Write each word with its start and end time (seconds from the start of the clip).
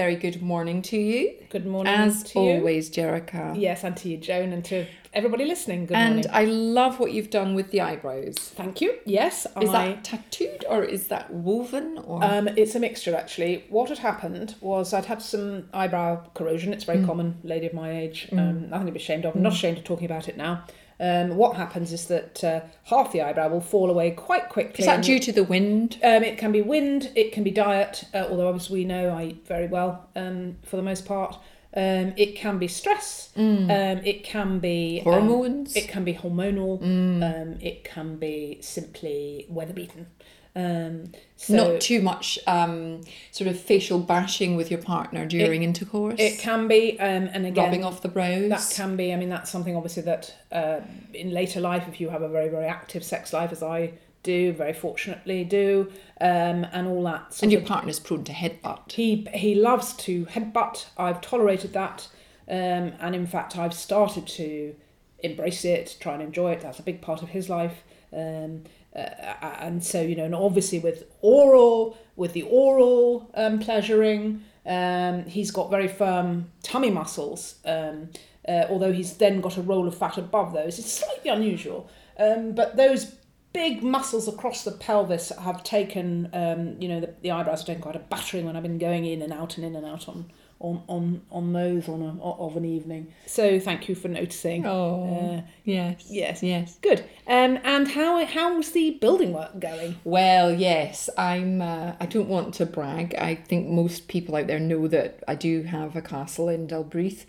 very 0.00 0.16
good 0.16 0.40
morning 0.40 0.80
to 0.80 0.96
you. 0.96 1.34
Good 1.50 1.66
morning 1.66 1.92
As 1.92 2.22
to 2.30 2.40
you. 2.40 2.52
always, 2.52 2.88
Jericha. 2.88 3.54
Yes, 3.60 3.84
and 3.84 3.94
to 3.98 4.08
you, 4.08 4.16
Joan, 4.16 4.50
and 4.54 4.64
to 4.64 4.86
everybody 5.12 5.44
listening. 5.44 5.84
Good 5.84 5.94
And 5.98 6.14
morning. 6.14 6.30
I 6.32 6.44
love 6.80 6.98
what 7.00 7.12
you've 7.12 7.28
done 7.28 7.54
with 7.54 7.70
the 7.70 7.82
eyebrows. 7.82 8.38
Thank 8.60 8.80
you. 8.80 8.94
Yes, 9.04 9.46
Is 9.60 9.68
I. 9.68 9.88
that 9.88 10.04
tattooed 10.04 10.64
or 10.70 10.82
is 10.84 11.08
that 11.08 11.30
woven 11.30 11.98
or 12.06 12.24
Um, 12.24 12.48
it's 12.56 12.74
a 12.74 12.80
mixture 12.80 13.14
actually. 13.14 13.64
What 13.68 13.90
had 13.90 13.98
happened 13.98 14.54
was 14.62 14.94
I'd 14.94 15.04
had 15.04 15.20
some 15.20 15.68
eyebrow 15.74 16.10
corrosion. 16.32 16.72
It's 16.72 16.84
Mm. 16.84 16.92
very 16.94 17.04
common, 17.04 17.28
lady 17.42 17.66
of 17.66 17.74
my 17.74 17.90
age. 18.04 18.26
Um, 18.32 18.70
nothing 18.70 18.86
to 18.86 18.92
be 18.92 19.00
ashamed 19.04 19.26
of. 19.26 19.36
I'm 19.36 19.42
not 19.42 19.52
ashamed 19.52 19.76
of 19.76 19.84
talking 19.84 20.06
about 20.06 20.28
it 20.30 20.36
now. 20.38 20.64
Um, 21.00 21.36
what 21.36 21.56
happens 21.56 21.92
is 21.92 22.06
that 22.08 22.44
uh, 22.44 22.60
half 22.84 23.10
the 23.10 23.22
eyebrow 23.22 23.48
will 23.48 23.62
fall 23.62 23.88
away 23.88 24.10
quite 24.10 24.50
quickly. 24.50 24.80
is 24.80 24.86
that 24.86 25.02
due 25.02 25.18
to 25.18 25.32
the 25.32 25.42
wind? 25.42 25.98
Um, 26.04 26.22
it 26.22 26.36
can 26.36 26.52
be 26.52 26.60
wind, 26.60 27.10
it 27.16 27.32
can 27.32 27.42
be 27.42 27.50
diet, 27.50 28.04
uh, 28.12 28.26
although 28.28 28.48
obviously 28.48 28.80
we 28.80 28.84
know, 28.84 29.08
I 29.08 29.24
eat 29.24 29.46
very 29.46 29.66
well 29.66 30.08
um, 30.14 30.58
for 30.62 30.76
the 30.76 30.82
most 30.82 31.06
part. 31.06 31.38
Um, 31.74 32.12
it 32.16 32.34
can 32.36 32.58
be 32.58 32.68
stress. 32.68 33.30
Um, 33.36 33.70
it 34.04 34.24
can 34.24 34.58
be 34.58 35.02
um, 35.06 35.12
Hormones? 35.12 35.74
it 35.76 35.88
can 35.88 36.04
be 36.04 36.14
hormonal. 36.14 36.82
Mm. 36.82 37.22
Um, 37.22 37.58
it 37.60 37.84
can 37.84 38.16
be 38.16 38.58
simply 38.60 39.46
weather 39.48 39.72
beaten. 39.72 40.08
Um, 40.56 41.12
so 41.36 41.54
Not 41.54 41.80
too 41.80 42.02
much 42.02 42.38
um, 42.46 43.02
sort 43.30 43.48
of 43.48 43.58
facial 43.58 44.00
bashing 44.00 44.56
with 44.56 44.70
your 44.70 44.82
partner 44.82 45.24
during 45.24 45.62
intercourse. 45.62 46.16
it 46.18 46.38
can 46.40 46.66
be, 46.66 46.98
um, 46.98 47.30
and 47.32 47.46
again, 47.46 47.64
rubbing 47.66 47.84
off 47.84 48.02
the 48.02 48.08
brows. 48.08 48.48
That 48.48 48.72
can 48.74 48.96
be. 48.96 49.12
I 49.12 49.16
mean, 49.16 49.28
that's 49.28 49.50
something 49.50 49.76
obviously 49.76 50.02
that 50.02 50.34
uh, 50.50 50.80
in 51.14 51.30
later 51.30 51.60
life, 51.60 51.84
if 51.88 52.00
you 52.00 52.08
have 52.10 52.22
a 52.22 52.28
very 52.28 52.48
very 52.48 52.66
active 52.66 53.04
sex 53.04 53.32
life, 53.32 53.52
as 53.52 53.62
I 53.62 53.92
do, 54.22 54.52
very 54.52 54.72
fortunately 54.72 55.44
do, 55.44 55.90
um, 56.20 56.66
and 56.72 56.88
all 56.88 57.02
that. 57.04 57.32
Sort 57.32 57.44
and 57.44 57.52
your 57.52 57.60
of- 57.62 57.68
partner's 57.68 58.00
prone 58.00 58.24
to 58.24 58.32
headbutt. 58.32 58.90
He 58.92 59.28
he 59.32 59.54
loves 59.54 59.92
to 59.98 60.26
headbutt. 60.26 60.86
I've 60.98 61.20
tolerated 61.20 61.72
that, 61.74 62.08
um, 62.48 62.92
and 63.00 63.14
in 63.14 63.26
fact, 63.26 63.56
I've 63.56 63.72
started 63.74 64.26
to 64.26 64.74
embrace 65.20 65.64
it, 65.64 65.96
try 66.00 66.14
and 66.14 66.22
enjoy 66.22 66.52
it. 66.52 66.60
That's 66.60 66.80
a 66.80 66.82
big 66.82 67.00
part 67.02 67.22
of 67.22 67.28
his 67.28 67.48
life. 67.48 67.84
Um, 68.12 68.64
uh, 68.94 69.56
and 69.60 69.84
so 69.84 70.00
you 70.00 70.16
know, 70.16 70.24
and 70.24 70.34
obviously 70.34 70.78
with 70.78 71.04
oral, 71.20 71.96
with 72.16 72.32
the 72.32 72.42
oral 72.42 73.30
um, 73.34 73.58
pleasuring, 73.58 74.44
um, 74.66 75.24
he's 75.24 75.50
got 75.50 75.70
very 75.70 75.88
firm 75.88 76.50
tummy 76.62 76.90
muscles. 76.90 77.56
Um, 77.64 78.10
uh, 78.48 78.64
although 78.68 78.92
he's 78.92 79.16
then 79.18 79.40
got 79.40 79.56
a 79.56 79.62
roll 79.62 79.86
of 79.86 79.96
fat 79.96 80.16
above 80.18 80.52
those, 80.52 80.78
it's 80.78 80.92
slightly 80.92 81.30
unusual. 81.30 81.88
Um, 82.18 82.52
but 82.52 82.76
those 82.76 83.14
big 83.52 83.82
muscles 83.82 84.28
across 84.28 84.64
the 84.64 84.72
pelvis 84.72 85.30
have 85.40 85.62
taken, 85.62 86.28
um, 86.32 86.80
you 86.80 86.88
know, 86.88 87.00
the, 87.00 87.14
the 87.22 87.30
eyebrows 87.30 87.60
have 87.60 87.66
taken 87.66 87.82
quite 87.82 87.96
a 87.96 88.00
battering 88.00 88.46
when 88.46 88.56
I've 88.56 88.62
been 88.62 88.78
going 88.78 89.04
in 89.04 89.22
and 89.22 89.32
out 89.32 89.56
and 89.56 89.66
in 89.66 89.76
and 89.76 89.86
out 89.86 90.08
on 90.08 90.32
on 90.60 90.82
on, 90.88 91.22
on 91.30 91.52
those 91.52 91.88
on 91.88 92.02
a, 92.02 92.22
of 92.22 92.56
an 92.56 92.64
evening. 92.64 93.12
So 93.26 93.58
thank 93.58 93.88
you 93.88 93.94
for 93.94 94.08
noticing. 94.08 94.64
Oh, 94.66 95.40
Uh, 95.40 95.42
yes. 95.64 96.06
yes. 96.08 96.42
Yes. 96.42 96.78
Good. 96.82 97.00
Um, 97.26 97.58
and 97.64 97.88
how 97.88 98.24
how's 98.26 98.70
the 98.72 98.92
building 99.00 99.32
work 99.32 99.58
going? 99.58 99.96
Well, 100.04 100.54
yes, 100.54 101.08
I'm. 101.18 101.62
Uh, 101.62 101.92
I 101.98 102.06
don't 102.06 102.28
want 102.28 102.54
to 102.54 102.66
brag. 102.66 103.14
I 103.16 103.34
think 103.34 103.68
most 103.68 104.06
people 104.08 104.36
out 104.36 104.46
there 104.46 104.60
know 104.60 104.86
that 104.88 105.22
I 105.26 105.34
do 105.34 105.62
have 105.62 105.96
a 105.96 106.02
castle 106.02 106.48
in 106.48 106.66
Delbreath, 106.68 107.24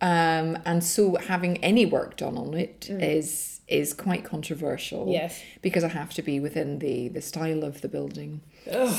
um, 0.00 0.58
and 0.64 0.82
so 0.82 1.16
having 1.16 1.58
any 1.64 1.86
work 1.86 2.16
done 2.16 2.36
on 2.36 2.54
it 2.54 2.88
is 2.90 3.60
is 3.66 3.94
quite 3.94 4.24
controversial. 4.24 5.06
Mm. 5.06 5.12
Yes. 5.12 5.42
because 5.62 5.84
I 5.84 5.88
have 5.88 6.12
to 6.14 6.22
be 6.22 6.38
within 6.40 6.78
the 6.80 7.08
the 7.08 7.20
style 7.22 7.64
of 7.64 7.80
the 7.80 7.88
building. 7.88 8.40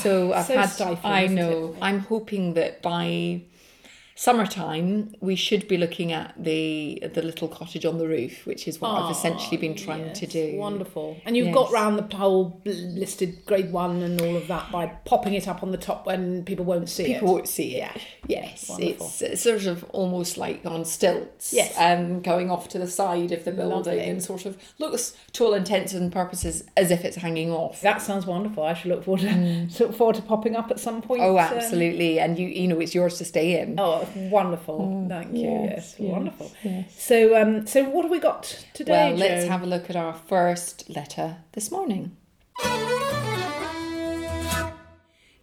so 0.02 0.32
I've 0.32 0.46
so 0.46 0.56
had. 0.56 0.66
stifling, 0.66 1.12
I 1.12 1.26
know. 1.26 1.76
I'm 1.80 2.00
hoping 2.00 2.54
that 2.54 2.82
by 2.82 3.42
summertime 4.18 5.14
we 5.20 5.36
should 5.36 5.68
be 5.68 5.76
looking 5.76 6.10
at 6.10 6.32
the 6.42 7.00
the 7.14 7.20
little 7.22 7.46
cottage 7.48 7.84
on 7.84 7.98
the 7.98 8.08
roof, 8.08 8.46
which 8.46 8.66
is 8.66 8.80
what 8.80 8.88
I've 8.90 9.10
essentially 9.10 9.58
been 9.58 9.74
trying 9.74 10.12
to 10.14 10.26
do. 10.26 10.56
Wonderful. 10.56 11.18
And 11.26 11.36
you've 11.36 11.46
Yes. 11.48 11.54
got 11.54 11.70
round 11.70 11.98
the 11.98 12.16
whole 12.16 12.60
listed 12.64 13.44
grade 13.46 13.70
one 13.72 14.02
and 14.02 14.20
all 14.20 14.34
of 14.36 14.48
that 14.48 14.72
by 14.72 14.86
popping 15.04 15.34
it 15.34 15.46
up 15.46 15.62
on 15.62 15.70
the 15.70 15.76
top 15.78 16.06
when 16.06 16.44
people 16.44 16.64
won't 16.64 16.88
see 16.88 17.04
People 17.06 17.28
it. 17.28 17.32
won't 17.32 17.48
see 17.48 17.76
it. 17.76 17.90
Yes, 18.26 18.68
Wonderful. 18.70 19.06
it's, 19.06 19.22
it's 19.22 19.42
sort 19.42 19.66
of 19.66 19.84
almost 19.90 20.38
like 20.38 20.64
on 20.64 20.84
stilts. 20.84 21.52
Yes. 21.52 21.74
Um, 21.78 22.20
going 22.22 22.50
off 22.50 22.68
to 22.70 22.78
the 22.78 22.86
side 22.88 23.32
of 23.32 23.44
the 23.44 23.52
building 23.52 23.96
Lovely. 23.98 24.00
and 24.00 24.22
sort 24.22 24.46
of 24.46 24.56
looks 24.78 25.14
to 25.34 25.44
all 25.44 25.54
intents 25.54 25.92
and 25.92 26.10
purposes 26.10 26.64
as 26.76 26.90
if 26.90 27.04
it's 27.04 27.16
hanging 27.18 27.52
off. 27.52 27.82
That 27.82 28.00
sounds 28.00 28.26
wonderful. 28.26 28.62
I 28.64 28.72
should 28.74 28.90
look 28.90 29.04
forward 29.04 29.20
to 29.20 29.68
look 29.84 29.94
forward 29.94 30.16
to 30.16 30.22
popping 30.22 30.56
up 30.56 30.70
at 30.70 30.80
some 30.80 31.02
point. 31.02 31.22
Oh, 31.22 31.36
uh, 31.36 31.40
absolutely. 31.40 32.18
And 32.18 32.38
you, 32.38 32.48
you 32.48 32.66
know, 32.66 32.80
it's 32.80 32.94
yours 32.94 33.18
to 33.18 33.24
stay 33.24 33.60
in. 33.60 33.76
Oh, 33.78 34.05
wonderful! 34.14 35.06
Thank 35.08 35.34
you. 35.34 35.42
yes, 35.50 35.70
Yes, 35.70 35.96
yes, 35.98 36.12
wonderful. 36.12 36.52
yes. 36.62 37.02
So, 37.02 37.40
um, 37.40 37.66
so 37.66 37.84
what 37.84 38.02
have 38.02 38.10
we 38.10 38.18
got 38.18 38.64
today? 38.74 38.92
well, 39.10 39.16
let's 39.16 39.42
Joan? 39.42 39.50
have 39.52 39.62
a 39.62 39.66
look 39.66 39.90
at 39.90 39.96
our 39.96 40.14
first 40.14 40.88
letter 40.90 41.38
this 41.52 41.70
morning. 41.70 42.16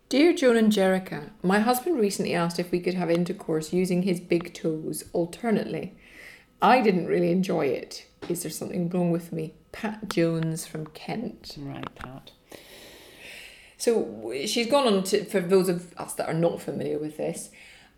Dear 0.10 0.32
Joan 0.34 0.58
and 0.58 0.72
Jericha, 0.72 1.32
my 1.42 1.60
husband 1.60 2.00
recently 2.00 2.36
asked 2.36 2.60
if 2.60 2.72
we 2.72 2.80
could 2.80 2.94
have 2.94 3.10
intercourse 3.10 3.74
using 3.74 4.04
his 4.04 4.20
big 4.20 4.54
toes 4.54 5.06
alternately. 5.12 5.96
I 6.62 6.82
didn't 6.82 7.08
really 7.08 7.32
enjoy 7.32 7.66
it. 7.68 8.06
Is 8.30 8.44
there 8.44 8.52
something 8.52 8.90
wrong 8.90 9.10
with 9.12 9.32
me? 9.34 9.56
Pat 9.72 10.10
Jones 10.10 10.68
from 10.68 10.86
Kent. 10.88 11.56
right, 11.58 11.94
Pat. 11.96 12.32
So 13.76 14.32
she's 14.46 14.68
gone 14.68 14.86
on 14.88 15.04
to, 15.06 15.26
for 15.26 15.40
those 15.40 15.68
of 15.68 15.94
us 15.98 16.14
that 16.14 16.28
are 16.30 16.34
not 16.34 16.62
familiar 16.62 17.00
with 17.00 17.18
this, 17.18 17.50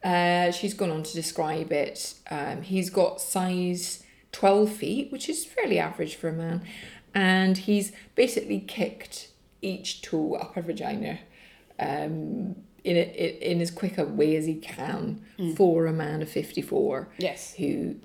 uh, 0.04 0.52
she's 0.52 0.74
gone 0.74 0.92
on 0.92 1.04
to 1.04 1.14
describe 1.14 1.72
it. 1.72 2.14
Um, 2.30 2.62
he's 2.62 2.90
got 2.90 3.20
size 3.22 4.04
12 4.32 4.70
feet, 4.72 5.12
which 5.12 5.30
is 5.30 5.46
fairly 5.46 5.80
average 5.80 6.16
for 6.16 6.30
a 6.30 6.34
man, 6.34 6.62
and 7.14 7.58
he's 7.58 7.92
basically 8.16 8.60
kicked 8.60 9.30
each 9.62 10.02
toe 10.02 10.34
up 10.36 10.54
her 10.56 10.62
vagina 10.62 11.20
um, 11.80 12.56
in, 12.84 12.98
a, 12.98 13.52
in 13.52 13.62
as 13.62 13.72
quick 13.72 13.98
a 13.98 14.04
way 14.06 14.36
as 14.36 14.46
he 14.46 14.56
can 14.56 15.24
for 15.56 15.88
a 15.88 15.94
man 15.94 16.22
of 16.22 16.30
54 16.30 17.08
Yes. 17.18 17.56
who 17.56 17.96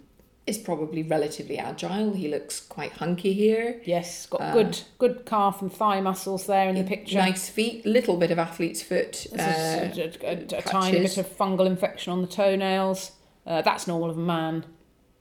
is 0.51 0.59
probably 0.59 1.03
relatively 1.03 1.59
agile. 1.59 2.13
He 2.13 2.29
looks 2.29 2.61
quite 2.61 2.93
hunky 2.93 3.33
here. 3.33 3.81
Yes, 3.85 4.27
got 4.27 4.53
good 4.53 4.81
good 4.99 5.25
calf 5.25 5.63
and 5.63 5.73
thigh 5.73 6.01
muscles 6.01 6.47
there 6.47 6.69
in 6.69 6.75
the 6.75 6.85
picture. 6.85 7.19
Nice 7.19 7.49
feet, 7.49 7.87
little 7.87 8.17
bit 8.19 8.31
of 8.31 8.39
athlete's 8.39 8.83
foot. 8.83 9.27
Uh, 9.33 9.41
a, 9.43 10.13
a, 10.23 10.31
a, 10.31 10.59
a 10.59 10.63
tiny 10.63 10.99
bit 10.99 11.17
of 11.17 11.27
fungal 11.39 11.67
infection 11.67 12.13
on 12.13 12.21
the 12.21 12.29
toenails. 12.29 13.13
Uh, 13.47 13.63
that's 13.63 13.87
normal 13.87 14.11
of 14.11 14.19
a 14.19 14.21
man 14.21 14.65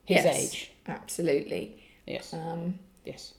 his 0.04 0.24
yes, 0.24 0.36
age. 0.54 0.72
Absolutely. 0.86 1.82
Yes. 2.06 2.34
Um, 2.34 2.78
Yes. 3.04 3.34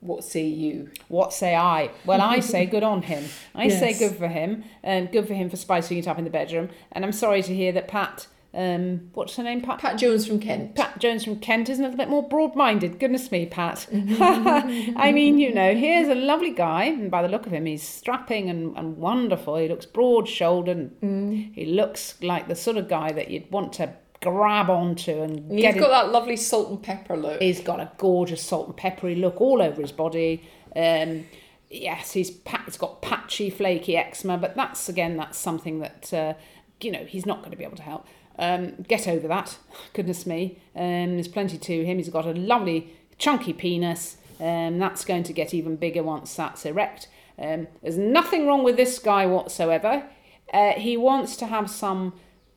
what 0.00 0.22
say 0.24 0.44
you? 0.46 0.90
What 1.08 1.32
say 1.32 1.56
I? 1.56 1.90
Well, 2.04 2.20
I 2.20 2.40
say 2.40 2.66
good 2.74 2.82
on 2.82 3.02
him. 3.02 3.24
I 3.54 3.68
say 3.68 3.98
good 3.98 4.16
for 4.16 4.28
him, 4.28 4.64
and 4.82 5.10
good 5.10 5.26
for 5.26 5.34
him 5.34 5.48
for 5.48 5.56
spicing 5.56 5.98
it 5.98 6.06
up 6.06 6.18
in 6.18 6.24
the 6.24 6.30
bedroom. 6.30 6.68
And 6.92 7.04
I'm 7.04 7.12
sorry 7.12 7.42
to 7.42 7.54
hear 7.54 7.72
that 7.72 7.88
Pat, 7.88 8.26
um, 8.54 9.10
what's 9.14 9.36
her 9.36 9.42
name? 9.42 9.60
Pat. 9.60 9.78
Pat 9.80 9.98
Jones 9.98 10.26
from 10.26 10.38
Kent. 10.38 10.74
Pat 10.76 10.98
Jones 10.98 11.24
from 11.24 11.40
Kent 11.40 11.68
is 11.68 11.78
a 11.78 11.82
little 11.82 11.96
bit 11.96 12.08
more 12.08 12.26
broad-minded. 12.28 12.98
Goodness 13.00 13.30
me, 13.32 13.46
Pat. 13.46 13.86
I 13.92 15.12
mean, 15.12 15.38
you 15.38 15.52
know, 15.52 15.74
here's 15.74 16.08
a 16.08 16.14
lovely 16.14 16.52
guy, 16.52 16.84
and 16.84 17.10
by 17.10 17.22
the 17.22 17.28
look 17.28 17.46
of 17.46 17.52
him, 17.52 17.66
he's 17.66 17.82
strapping 17.82 18.48
and, 18.48 18.76
and 18.76 18.96
wonderful. 18.96 19.56
He 19.56 19.68
looks 19.68 19.86
broad-shouldered. 19.86 20.76
And 21.02 21.54
He 21.54 21.66
looks 21.66 22.14
like 22.22 22.48
the 22.48 22.54
sort 22.54 22.76
of 22.76 22.88
guy 22.88 23.12
that 23.12 23.30
you'd 23.30 23.50
want 23.50 23.72
to 23.74 23.94
grab 24.22 24.70
onto 24.70 25.20
and 25.20 25.52
He's 25.52 25.74
got 25.74 25.90
that 25.90 26.10
lovely 26.10 26.36
salt 26.36 26.70
and 26.70 26.82
pepper 26.82 27.14
look. 27.16 27.42
He's 27.42 27.60
got 27.60 27.78
a 27.80 27.90
gorgeous 27.98 28.40
salt 28.42 28.68
and 28.68 28.76
peppery 28.76 29.16
look 29.16 29.38
all 29.40 29.60
over 29.60 29.82
his 29.82 29.92
body. 29.92 30.48
Um, 30.74 31.26
yes, 31.68 32.12
he's 32.12 32.30
pa- 32.30 32.62
he's 32.64 32.78
got 32.78 33.02
patchy, 33.02 33.50
flaky 33.50 33.96
eczema, 33.98 34.38
but 34.38 34.56
that's 34.56 34.88
again 34.88 35.18
that's 35.18 35.36
something 35.36 35.80
that 35.80 36.12
uh, 36.14 36.34
you 36.80 36.90
know 36.90 37.04
he's 37.04 37.26
not 37.26 37.40
going 37.40 37.50
to 37.50 37.56
be 37.56 37.64
able 37.64 37.76
to 37.76 37.82
help. 37.82 38.06
Um, 38.38 38.82
get 38.88 39.06
over 39.06 39.28
that. 39.28 39.58
Goodness 39.92 40.26
me. 40.26 40.58
Um, 40.74 41.14
there's 41.14 41.28
plenty 41.28 41.58
to 41.58 41.84
him. 41.84 41.98
He's 41.98 42.08
got 42.08 42.26
a 42.26 42.32
lovely 42.32 42.92
chunky 43.18 43.52
penis. 43.52 44.16
Um, 44.40 44.78
that's 44.78 45.04
going 45.04 45.22
to 45.24 45.32
get 45.32 45.54
even 45.54 45.76
bigger 45.76 46.02
once 46.02 46.34
that's 46.34 46.66
erect. 46.66 47.08
Um, 47.38 47.68
there's 47.82 47.98
nothing 47.98 48.46
wrong 48.46 48.64
with 48.64 48.76
this 48.76 48.98
guy 48.98 49.26
whatsoever. 49.26 50.04
Uh, 50.52 50.72
he 50.72 50.96
wants 50.96 51.36
to 51.36 51.46
have 51.46 51.70
some 51.70 52.14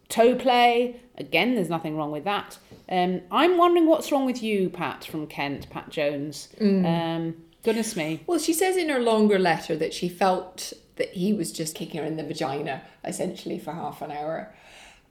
toe 0.09 0.35
play. 0.35 0.99
Again, 1.17 1.55
there's 1.55 1.69
nothing 1.69 1.95
wrong 1.97 2.11
with 2.11 2.23
that. 2.25 2.57
Um, 2.89 3.21
I'm 3.31 3.57
wondering 3.57 3.87
what's 3.87 4.11
wrong 4.11 4.25
with 4.25 4.41
you, 4.41 4.69
Pat 4.69 5.03
from 5.05 5.27
Kent, 5.27 5.69
Pat 5.69 5.89
Jones. 5.89 6.49
Um, 6.85 7.35
goodness 7.63 7.95
me. 7.95 8.23
Well, 8.27 8.39
she 8.39 8.53
says 8.53 8.77
in 8.77 8.89
her 8.89 8.99
longer 8.99 9.37
letter 9.39 9.75
that 9.75 9.93
she 9.93 10.09
felt 10.09 10.73
that 10.95 11.09
he 11.09 11.33
was 11.33 11.51
just 11.51 11.75
kicking 11.75 11.99
her 12.01 12.05
in 12.07 12.17
the 12.17 12.23
vagina, 12.23 12.81
essentially, 13.03 13.59
for 13.59 13.71
half 13.73 14.01
an 14.01 14.11
hour. 14.11 14.53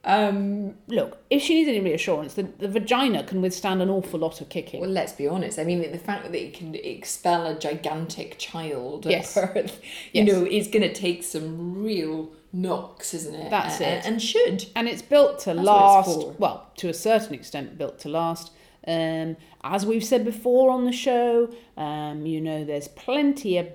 Um, 0.07 0.75
Look, 0.87 1.17
if 1.29 1.41
she 1.43 1.55
needs 1.55 1.67
any 1.69 1.81
reassurance, 1.81 2.33
the, 2.35 2.43
the 2.43 2.69
vagina 2.69 3.23
can 3.23 3.41
withstand 3.41 3.81
an 3.81 3.89
awful 3.89 4.19
lot 4.19 4.39
of 4.39 4.47
kicking. 4.47 4.79
well, 4.79 4.89
let's 4.89 5.11
be 5.11 5.27
honest. 5.27 5.59
I 5.59 5.65
mean, 5.65 5.79
the 5.91 5.97
fact 5.97 6.23
that 6.23 6.33
it 6.33 6.53
can 6.53 6.73
expel 6.75 7.45
a 7.45 7.59
gigantic 7.59 8.37
child 8.39 9.05
Yes. 9.05 9.35
at 9.35 9.53
birth, 9.53 9.81
you 10.13 10.23
Yes. 10.23 10.33
know, 10.33 10.45
is 10.45 10.69
going 10.69 10.83
to 10.83 10.93
take 10.93 11.23
some 11.23 11.83
real 11.83 12.31
knocks, 12.53 13.13
isn't 13.13 13.35
it? 13.35 13.49
That's 13.49 13.81
it. 13.81 14.05
And 14.05 14.21
should. 14.21 14.67
and 14.75 14.87
it's 14.87 15.01
built 15.01 15.39
to 15.39 15.53
That's 15.53 15.65
last. 15.67 16.27
Well, 16.39 16.71
to 16.77 16.87
a 16.87 16.93
certain 16.93 17.33
extent, 17.33 17.77
built 17.77 17.99
to 17.99 18.09
last. 18.09 18.51
Um, 18.87 19.35
as 19.65 19.85
we've 19.85 20.05
said 20.05 20.23
before 20.23 20.69
on 20.71 20.85
the 20.85 20.93
show, 20.93 21.49
um, 21.75 22.25
you 22.25 22.39
know, 22.39 22.63
there's 22.63 22.87
plenty 22.87 23.57
of 23.57 23.67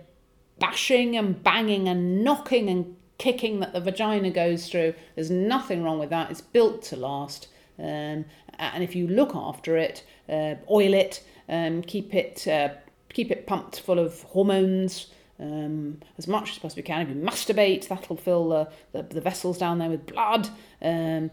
bashing 0.58 1.14
and 1.14 1.42
banging 1.42 1.88
and 1.88 2.24
knocking 2.24 2.70
and 2.70 2.96
kicking 3.22 3.60
that 3.60 3.72
the 3.72 3.80
vagina 3.80 4.30
goes 4.30 4.68
through. 4.68 4.94
There's 5.14 5.30
nothing 5.30 5.84
wrong 5.84 6.00
with 6.00 6.10
that. 6.10 6.30
It's 6.32 6.40
built 6.40 6.82
to 6.84 6.96
last. 6.96 7.46
Um, 7.78 8.24
and 8.58 8.82
if 8.82 8.96
you 8.96 9.06
look 9.06 9.34
after 9.34 9.76
it, 9.76 10.04
uh, 10.28 10.56
oil 10.68 10.92
it, 10.92 11.24
um, 11.48 11.82
keep 11.82 12.14
it 12.14 12.46
uh, 12.48 12.70
keep 13.12 13.30
it 13.30 13.46
pumped 13.46 13.78
full 13.80 13.98
of 13.98 14.22
hormones 14.22 15.12
um, 15.38 16.00
as 16.18 16.26
much 16.26 16.50
as 16.50 16.58
possibly 16.58 16.82
can. 16.82 17.02
If 17.02 17.08
you 17.10 17.14
masturbate, 17.14 17.86
that'll 17.86 18.16
fill 18.16 18.48
the, 18.48 18.68
the, 18.92 19.02
the 19.02 19.20
vessels 19.20 19.56
down 19.56 19.78
there 19.78 19.90
with 19.90 20.06
blood. 20.06 20.48
Um, 20.80 21.30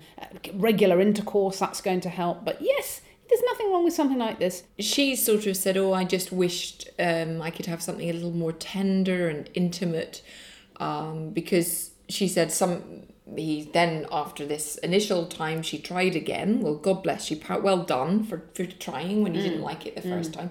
regular 0.53 1.01
intercourse, 1.01 1.57
that's 1.57 1.81
going 1.81 2.01
to 2.01 2.09
help. 2.09 2.45
But 2.45 2.61
yes, 2.61 3.01
there's 3.29 3.43
nothing 3.45 3.71
wrong 3.71 3.83
with 3.83 3.93
something 3.93 4.17
like 4.17 4.39
this. 4.39 4.63
She 4.77 5.15
sort 5.15 5.47
of 5.47 5.57
said, 5.57 5.75
"Oh, 5.75 5.93
I 5.93 6.03
just 6.03 6.31
wished 6.31 6.89
um, 6.99 7.41
I 7.41 7.49
could 7.49 7.65
have 7.65 7.81
something 7.81 8.09
a 8.09 8.13
little 8.13 8.31
more 8.31 8.53
tender 8.53 9.27
and 9.27 9.49
intimate," 9.53 10.21
um, 10.79 11.29
because 11.31 11.91
she 12.07 12.27
said 12.27 12.51
some. 12.51 13.03
He 13.37 13.69
then 13.73 14.07
after 14.11 14.43
this 14.43 14.75
initial 14.77 15.27
time 15.27 15.61
she 15.61 15.77
tried 15.77 16.15
again. 16.15 16.61
Well, 16.61 16.73
God 16.73 17.03
bless 17.03 17.29
you, 17.29 17.39
well 17.61 17.83
done 17.83 18.23
for 18.23 18.41
for 18.55 18.65
trying 18.65 19.21
when 19.21 19.35
you 19.35 19.41
didn't 19.43 19.61
like 19.61 19.85
it 19.85 19.95
the 19.95 20.01
first 20.01 20.33
time. 20.33 20.49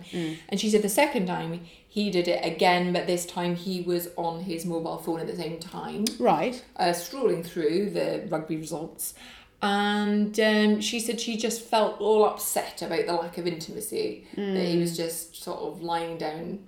And 0.48 0.60
she 0.60 0.70
said 0.70 0.82
the 0.82 0.88
second 0.88 1.26
time 1.26 1.62
he 1.88 2.08
did 2.08 2.28
it 2.28 2.44
again, 2.44 2.92
but 2.92 3.08
this 3.08 3.26
time 3.26 3.56
he 3.56 3.80
was 3.80 4.10
on 4.16 4.44
his 4.44 4.64
mobile 4.64 4.98
phone 4.98 5.18
at 5.18 5.26
the 5.26 5.34
same 5.34 5.58
time 5.58 6.04
Right. 6.20 6.64
uh, 6.76 6.92
strolling 6.92 7.42
through 7.42 7.90
the 7.90 8.24
rugby 8.28 8.56
results. 8.56 9.14
And 9.60 10.38
um, 10.38 10.80
she 10.80 11.00
said 11.00 11.20
she 11.20 11.36
just 11.36 11.62
felt 11.62 12.00
all 12.00 12.24
upset 12.24 12.80
about 12.80 13.06
the 13.06 13.12
lack 13.14 13.38
of 13.38 13.46
intimacy. 13.48 14.24
That 14.36 14.66
he 14.66 14.78
was 14.78 14.96
just 14.96 15.42
sort 15.42 15.58
of 15.58 15.82
lying 15.82 16.16
down, 16.16 16.60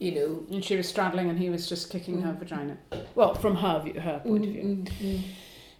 you 0.00 0.12
know. 0.12 0.44
And 0.50 0.64
she 0.64 0.74
was 0.74 0.88
straddling 0.88 1.30
and 1.30 1.38
he 1.38 1.48
was 1.48 1.68
just 1.68 1.90
kicking 1.90 2.22
her 2.22 2.32
vagina. 2.32 2.76
Well, 3.14 3.34
from 3.34 3.54
her 3.56 3.80
view, 3.80 4.00
her 4.00 4.20
point 4.24 4.44
of 4.44 4.50
view. 4.50 5.20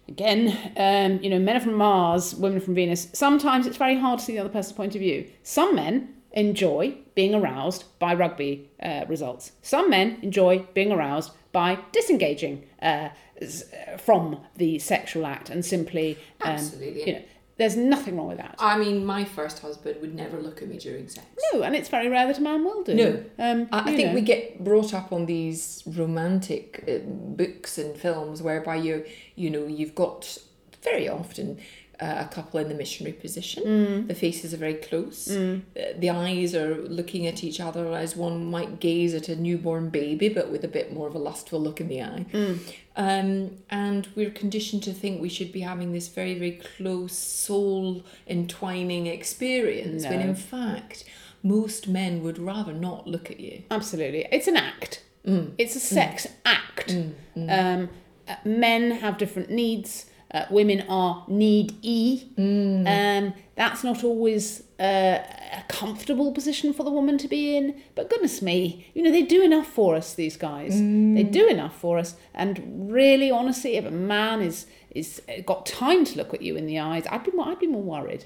Again, 0.07 0.73
um, 0.77 1.23
you 1.23 1.29
know, 1.29 1.39
men 1.39 1.57
are 1.57 1.59
from 1.59 1.75
Mars, 1.75 2.35
women 2.35 2.59
from 2.59 2.75
Venus. 2.75 3.07
Sometimes 3.13 3.67
it's 3.67 3.77
very 3.77 3.97
hard 3.97 4.19
to 4.19 4.25
see 4.25 4.33
the 4.33 4.39
other 4.39 4.49
person's 4.49 4.75
point 4.75 4.95
of 4.95 5.01
view. 5.01 5.29
Some 5.43 5.75
men 5.75 6.15
enjoy 6.33 6.95
being 7.15 7.33
aroused 7.33 7.85
by 7.99 8.13
rugby 8.13 8.69
uh, 8.81 9.05
results. 9.07 9.51
Some 9.61 9.89
men 9.89 10.17
enjoy 10.21 10.65
being 10.73 10.91
aroused 10.91 11.31
by 11.51 11.79
disengaging 11.91 12.65
uh, 12.81 13.09
uh, 13.41 13.97
from 13.97 14.39
the 14.55 14.79
sexual 14.79 15.25
act 15.25 15.49
and 15.49 15.65
simply, 15.65 16.17
um, 16.41 16.51
Absolutely. 16.51 17.07
you 17.07 17.13
know, 17.13 17.21
there's 17.61 17.77
nothing 17.77 18.17
wrong 18.17 18.27
with 18.29 18.39
that. 18.39 18.55
I 18.57 18.75
mean, 18.75 19.05
my 19.05 19.23
first 19.23 19.59
husband 19.59 20.01
would 20.01 20.15
never 20.15 20.41
look 20.41 20.63
at 20.63 20.67
me 20.67 20.79
during 20.79 21.07
sex. 21.07 21.27
No, 21.53 21.61
and 21.61 21.75
it's 21.75 21.89
very 21.89 22.09
rare 22.09 22.25
that 22.25 22.39
a 22.39 22.41
man 22.41 22.63
will 22.65 22.83
do. 22.83 22.95
No. 22.95 23.23
um, 23.37 23.69
I, 23.71 23.91
I 23.91 23.95
think 23.95 24.09
know. 24.09 24.15
we 24.15 24.21
get 24.21 24.63
brought 24.63 24.95
up 24.95 25.13
on 25.13 25.27
these 25.27 25.83
romantic 25.85 26.83
uh, 26.87 27.07
books 27.07 27.77
and 27.77 27.95
films 27.95 28.41
whereby 28.41 28.77
you 28.77 29.05
you 29.35 29.51
know 29.51 29.67
you've 29.67 29.93
got 29.93 30.39
very 30.83 31.07
often 31.07 31.59
uh, 32.01 32.25
a 32.29 32.33
couple 32.33 32.59
in 32.59 32.67
the 32.67 32.73
missionary 32.73 33.13
position. 33.13 33.63
Mm. 33.63 34.07
The 34.07 34.15
faces 34.15 34.53
are 34.53 34.57
very 34.57 34.73
close. 34.73 35.29
Uh, 35.29 35.59
the 35.97 36.09
eyes 36.09 36.55
are 36.55 36.75
looking 36.75 37.27
at 37.27 37.43
each 37.43 37.59
other 37.59 37.93
as 37.93 38.15
one 38.15 38.45
might 38.45 38.79
gaze 38.79 39.13
at 39.13 39.29
a 39.29 39.35
newborn 39.35 39.89
baby, 39.89 40.27
but 40.27 40.49
with 40.49 40.63
a 40.63 40.67
bit 40.67 40.91
more 40.91 41.07
of 41.07 41.13
a 41.13 41.19
lustful 41.19 41.61
look 41.61 41.79
in 41.79 41.87
the 41.87 42.01
eye. 42.01 42.25
Mm. 42.33 42.59
Um, 42.95 43.57
and 43.69 44.07
we're 44.15 44.31
conditioned 44.31 44.83
to 44.83 44.93
think 44.93 45.21
we 45.21 45.29
should 45.29 45.51
be 45.51 45.61
having 45.61 45.93
this 45.93 46.09
very 46.09 46.37
very 46.37 46.59
close 46.77 47.17
soul 47.17 48.03
entwining 48.27 49.07
experience 49.07 50.03
when 50.03 50.19
in 50.19 50.35
fact 50.35 51.05
most 51.43 51.87
men 51.87 52.21
would 52.23 52.37
rather 52.37 52.73
not 52.73 53.07
look 53.07 53.31
at 53.31 53.39
you. 53.39 53.63
Absolutely. 53.71 54.27
It's 54.31 54.47
an 54.47 54.57
act. 54.57 55.03
Mm. 55.25 55.53
It's 55.57 55.75
a 55.75 55.79
sex 55.79 56.27
act. 56.45 56.91
Um, 57.35 57.89
uh, 58.27 58.35
men 58.43 58.91
have 58.91 59.17
different 59.17 59.49
needs. 59.49 60.05
Uh, 60.33 60.45
women 60.49 60.81
are 60.87 61.25
need 61.27 61.73
e. 61.81 62.23
Um, 62.37 63.33
that's 63.55 63.83
not 63.83 64.01
always 64.03 64.63
uh, 64.79 65.19
a 65.59 65.63
comfortable 65.67 66.31
position 66.31 66.71
for 66.73 66.83
the 66.83 66.89
woman 66.89 67.17
to 67.17 67.27
be 67.27 67.55
in. 67.57 67.81
But 67.95 68.09
goodness 68.09 68.41
me, 68.41 68.87
you 68.93 69.03
know 69.03 69.11
they 69.11 69.23
do 69.23 69.43
enough 69.43 69.67
for 69.67 69.95
us. 69.95 70.13
These 70.13 70.37
guys, 70.37 70.73
they 70.79 71.23
do 71.23 71.47
enough 71.49 71.77
for 71.77 71.97
us. 71.99 72.15
And 72.33 72.89
really, 72.91 73.29
honestly, 73.29 73.75
if 73.75 73.85
a 73.85 73.91
man 73.91 74.41
is 74.41 74.67
is 74.95 75.21
uh, 75.27 75.41
got 75.45 75.65
time 75.65 76.05
to 76.05 76.17
look 76.17 76.33
at 76.33 76.41
you 76.41 76.55
in 76.55 76.65
the 76.65 76.79
eyes, 76.79 77.03
I'd 77.11 77.23
be 77.25 77.31
more, 77.31 77.47
I'd 77.49 77.59
be 77.59 77.67
more 77.67 77.83
worried. 77.83 78.23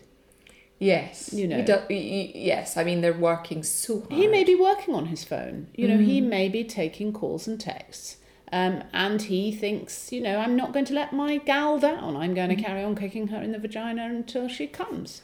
Yes, 0.78 1.32
You 1.34 1.48
know. 1.48 1.58
He- 1.88 1.96
he- 2.34 2.46
yes, 2.48 2.76
I 2.78 2.84
mean 2.84 3.02
they're 3.02 3.14
working 3.14 3.64
so 3.64 4.02
hard. 4.02 4.12
He 4.14 4.28
may 4.28 4.44
be 4.44 4.56
working 4.56 4.94
on 4.94 5.06
his 5.08 5.24
phone. 5.24 5.68
You 5.76 5.88
know, 5.88 5.98
he 5.98 6.20
may 6.22 6.50
be 6.50 6.64
taking 6.66 7.14
calls 7.14 7.48
and 7.48 7.60
texts. 7.60 8.18
Um, 8.56 8.84
and 8.94 9.22
he 9.22 9.52
thinks, 9.52 10.14
you 10.14 10.22
know, 10.22 10.38
I'm 10.38 10.56
not 10.56 10.72
going 10.72 10.86
to 10.86 10.94
let 10.94 11.12
my 11.12 11.38
gal 11.40 11.78
down. 11.78 12.16
I'm 12.16 12.34
going 12.34 12.50
to 12.56 12.56
carry 12.56 12.84
on 12.84 12.96
kicking 12.96 13.28
her 13.28 13.42
in 13.42 13.52
the 13.52 13.60
vagina 13.60 14.06
until 14.06 14.48
she 14.48 14.66
comes. 14.66 15.24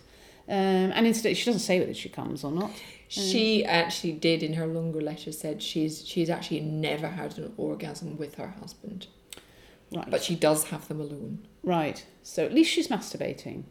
Um, 0.50 0.92
and 0.96 1.08
instead, 1.08 1.38
she 1.38 1.46
doesn't 1.46 1.62
say 1.62 1.80
whether 1.80 1.94
she 1.94 2.10
comes 2.10 2.44
or 2.44 2.52
not. 2.52 2.72
She 3.08 3.64
actually 3.64 4.14
did 4.14 4.44
in 4.44 4.54
her 4.54 4.68
longer 4.68 5.00
letter 5.02 5.32
said 5.32 5.62
she's 5.64 6.06
she's 6.06 6.30
actually 6.30 6.60
never 6.62 7.08
had 7.08 7.38
an 7.38 7.54
orgasm 7.58 8.18
with 8.18 8.36
her 8.36 8.48
husband, 8.60 9.08
Right. 9.94 10.10
but 10.10 10.24
she 10.24 10.36
does 10.36 10.66
have 10.66 10.88
them 10.90 11.00
alone. 11.00 11.48
right. 11.64 12.06
So 12.24 12.46
at 12.46 12.54
least 12.54 12.72
she's 12.72 12.88
masturbating. 12.90 13.64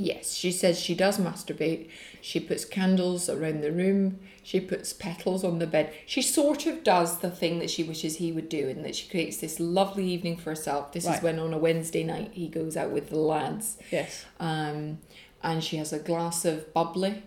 Yes, 0.00 0.34
she 0.34 0.52
says 0.52 0.78
she 0.78 0.94
does 0.94 1.18
masturbate. 1.18 1.88
She 2.20 2.38
puts 2.38 2.64
candles 2.64 3.28
around 3.28 3.62
the 3.62 3.72
room. 3.72 4.20
She 4.44 4.60
puts 4.60 4.92
petals 4.92 5.42
on 5.42 5.58
the 5.58 5.66
bed. 5.66 5.92
She 6.06 6.22
sort 6.22 6.66
of 6.66 6.84
does 6.84 7.18
the 7.18 7.30
thing 7.30 7.58
that 7.58 7.68
she 7.68 7.82
wishes 7.82 8.16
he 8.16 8.30
would 8.30 8.48
do, 8.48 8.68
and 8.68 8.84
that 8.84 8.94
she 8.94 9.08
creates 9.08 9.38
this 9.38 9.58
lovely 9.58 10.06
evening 10.08 10.36
for 10.36 10.50
herself. 10.50 10.92
This 10.92 11.04
Right. 11.04 11.16
is 11.16 11.22
when 11.22 11.38
on 11.40 11.52
a 11.52 11.58
Wednesday 11.58 12.04
night 12.04 12.30
he 12.32 12.46
goes 12.48 12.76
out 12.76 12.90
with 12.92 13.10
the 13.10 13.18
lads. 13.18 13.76
Yes. 13.90 14.24
um, 14.38 14.98
and 15.42 15.62
she 15.62 15.76
has 15.78 15.92
a 15.92 15.98
glass 15.98 16.44
of 16.44 16.72
bubbly. 16.72 17.22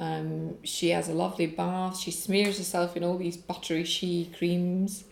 Um, 0.00 0.56
she 0.64 0.90
has 0.90 1.08
a 1.08 1.12
lovely 1.14 1.46
bath. 1.46 1.98
She 1.98 2.10
smears 2.10 2.56
herself 2.58 2.96
in 2.96 3.04
all 3.04 3.18
these 3.18 3.36
buttery 3.36 3.84
she 3.84 4.30
creams, 4.36 5.04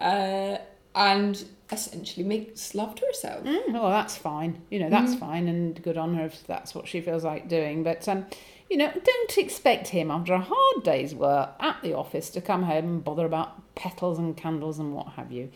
uh, 0.00 0.58
and 0.98 1.44
essentially 1.70 2.26
makes 2.26 2.74
love 2.74 2.94
to 2.96 3.06
herself. 3.06 3.44
Mm, 3.44 3.72
well, 3.72 3.88
that's 3.88 4.16
fine. 4.16 4.60
You 4.68 4.80
know, 4.80 4.90
that's 4.90 5.14
fine 5.14 5.46
and 5.46 5.80
good 5.80 5.96
on 5.96 6.14
her 6.14 6.26
if 6.26 6.46
that's 6.46 6.74
what 6.74 6.88
she 6.88 7.00
feels 7.00 7.24
like 7.24 7.48
doing. 7.48 7.84
But, 7.84 8.08
um, 8.08 8.26
you 8.68 8.76
know, 8.76 8.90
don't 9.04 9.38
expect 9.38 9.88
him 9.88 10.10
after 10.10 10.34
a 10.34 10.40
hard 10.40 10.82
day's 10.82 11.14
work 11.14 11.50
at 11.60 11.80
the 11.82 11.94
office 11.94 12.30
to 12.30 12.40
come 12.40 12.64
home 12.64 12.84
and 12.84 13.04
bother 13.04 13.24
about 13.24 13.74
petals 13.76 14.18
and 14.18 14.36
candles 14.36 14.80
and 14.80 14.92
what 14.92 15.10
have 15.10 15.30
you. 15.30 15.50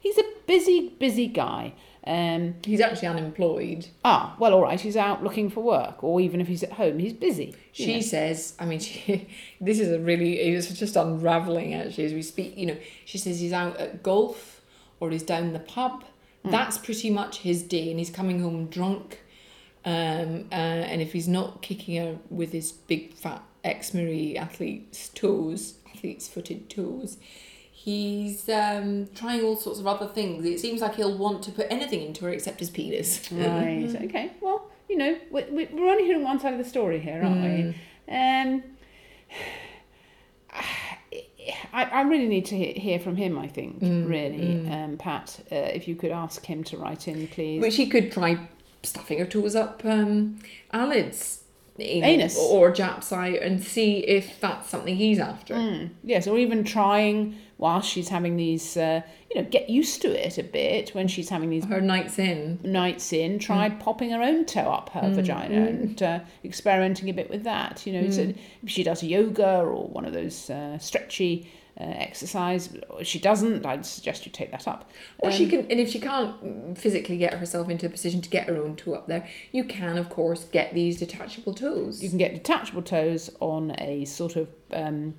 He's 0.00 0.16
a 0.16 0.24
busy, 0.46 0.88
busy 0.98 1.26
guy. 1.26 1.74
Um, 2.06 2.54
He's 2.64 2.80
actually 2.80 3.08
unemployed. 3.08 3.88
ah, 4.04 4.36
well, 4.38 4.54
all 4.54 4.62
right, 4.62 4.80
he's 4.80 4.96
out 4.96 5.24
looking 5.24 5.50
for 5.50 5.62
work, 5.62 6.04
or 6.04 6.20
even 6.20 6.40
if 6.40 6.46
he's 6.46 6.62
at 6.62 6.72
home, 6.72 7.00
he's 7.00 7.12
busy. 7.12 7.54
She 7.72 7.96
know. 7.96 8.00
says, 8.00 8.54
I 8.60 8.64
mean, 8.64 8.78
she, 8.78 9.26
this 9.60 9.80
is 9.80 9.90
a 9.90 9.98
really, 9.98 10.38
it's 10.38 10.72
just 10.72 10.94
unraveling 10.94 11.74
actually 11.74 12.04
as 12.04 12.12
we 12.12 12.22
speak. 12.22 12.56
You 12.56 12.66
know, 12.66 12.76
she 13.04 13.18
says 13.18 13.40
he's 13.40 13.52
out 13.52 13.76
at 13.78 14.02
golf 14.04 14.60
or 15.00 15.10
he's 15.10 15.24
down 15.24 15.52
the 15.52 15.58
pub. 15.58 16.04
That's 16.44 16.78
pretty 16.78 17.10
much 17.10 17.38
his 17.38 17.64
day, 17.64 17.90
and 17.90 17.98
he's 17.98 18.08
coming 18.10 18.40
home 18.40 18.66
drunk. 18.66 19.20
Um, 19.84 20.46
uh, 20.52 20.54
and 20.54 21.02
if 21.02 21.12
he's 21.12 21.26
not 21.26 21.60
kicking 21.60 21.96
her 21.96 22.18
with 22.30 22.52
his 22.52 22.70
big 22.70 23.14
fat 23.14 23.42
ex 23.64 23.92
Marie 23.92 24.36
athlete's 24.36 25.08
toes, 25.08 25.74
athlete's 25.92 26.28
footed 26.28 26.70
toes, 26.70 27.16
he's 27.86 28.48
um, 28.48 29.06
trying 29.14 29.44
all 29.44 29.56
sorts 29.56 29.78
of 29.78 29.86
other 29.86 30.08
things. 30.08 30.44
It 30.44 30.58
seems 30.58 30.80
like 30.80 30.96
he'll 30.96 31.16
want 31.16 31.44
to 31.44 31.52
put 31.52 31.68
anything 31.70 32.02
into 32.02 32.24
her 32.24 32.32
except 32.32 32.58
his 32.58 32.68
penis. 32.68 33.30
Right. 33.30 33.94
Okay. 34.04 34.32
Well, 34.40 34.68
you 34.90 34.98
know, 34.98 35.16
we, 35.30 35.44
we, 35.44 35.66
we're 35.66 35.88
only 35.88 36.04
hearing 36.04 36.24
one 36.24 36.40
side 36.40 36.52
of 36.52 36.58
the 36.58 36.68
story 36.68 36.98
here, 36.98 37.22
aren't 37.22 37.42
we? 37.42 37.76
Um, 38.12 38.62
I, 41.72 41.84
I 41.84 42.00
really 42.02 42.26
need 42.26 42.46
to 42.46 42.56
hear 42.56 42.98
from 42.98 43.14
him. 43.14 43.38
I 43.38 43.46
think 43.46 43.78
really, 43.80 44.68
um, 44.68 44.96
Pat. 44.96 45.38
Uh, 45.52 45.54
if 45.54 45.86
you 45.86 45.94
could 45.94 46.10
ask 46.10 46.44
him 46.44 46.64
to 46.64 46.76
write 46.76 47.06
in, 47.06 47.28
please. 47.28 47.62
Which 47.62 47.76
he 47.76 47.86
could 47.86 48.10
try 48.10 48.48
stuffing 48.82 49.20
her 49.20 49.26
toes 49.26 49.54
up 49.54 49.84
um, 49.84 50.40
Anus. 51.78 52.38
or 52.38 52.70
Jap's 52.72 53.12
eye 53.12 53.28
and 53.28 53.62
see 53.62 53.98
if 53.98 54.40
that's 54.40 54.68
something 54.68 54.96
he's 54.96 55.18
after. 55.18 55.54
Mm, 55.54 55.90
yes, 56.02 56.26
or 56.26 56.38
even 56.38 56.64
trying 56.64 57.36
while 57.58 57.80
she's 57.80 58.08
having 58.10 58.36
these, 58.36 58.76
uh, 58.76 59.00
you 59.34 59.40
know, 59.40 59.48
get 59.48 59.70
used 59.70 60.02
to 60.02 60.08
it 60.08 60.36
a 60.36 60.42
bit 60.42 60.90
when 60.90 61.08
she's 61.08 61.30
having 61.30 61.48
these 61.48 61.64
Her 61.64 61.80
nights 61.80 62.18
in. 62.18 62.58
nights 62.62 63.12
in, 63.12 63.38
try 63.38 63.70
popping 63.70 64.10
her 64.10 64.20
own 64.22 64.44
toe 64.44 64.70
up 64.70 64.90
her 64.90 65.10
vagina 65.14 65.66
and 65.66 66.02
uh, 66.02 66.20
experimenting 66.44 67.08
a 67.08 67.12
bit 67.14 67.30
with 67.30 67.44
that. 67.44 67.86
You 67.86 67.94
know, 68.02 68.10
so 68.10 68.32
if 68.62 68.68
she 68.70 68.82
does 68.82 69.02
yoga 69.02 69.60
or 69.60 69.86
one 69.88 70.04
of 70.04 70.12
those 70.12 70.50
uh, 70.50 70.78
stretchy 70.78 71.50
uh, 71.80 71.84
exercise. 71.84 72.70
If 72.98 73.06
she 73.06 73.18
doesn't, 73.18 73.66
I'd 73.66 73.84
suggest 73.84 74.26
you 74.26 74.32
take 74.32 74.50
that 74.52 74.66
up. 74.66 74.90
Or 75.18 75.30
she 75.30 75.44
Um, 75.44 75.50
can, 75.50 75.60
and 75.70 75.80
if 75.80 75.90
she 75.90 76.00
can't 76.00 76.76
physically 76.78 77.18
get 77.18 77.34
herself 77.34 77.68
into 77.68 77.86
a 77.86 77.90
position 77.90 78.20
to 78.22 78.30
get 78.30 78.48
her 78.48 78.56
own 78.56 78.76
toe 78.76 78.94
up 78.94 79.06
there, 79.06 79.28
you 79.52 79.64
can, 79.64 79.98
of 79.98 80.08
course, 80.08 80.44
get 80.44 80.74
these 80.74 80.98
detachable 80.98 81.54
toes. 81.54 82.02
You 82.02 82.08
can 82.08 82.18
get 82.18 82.32
detachable 82.34 82.82
toes 82.82 83.30
on 83.40 83.74
a 83.78 84.04
sort 84.06 84.36
of 84.36 84.48
um, 84.72 85.14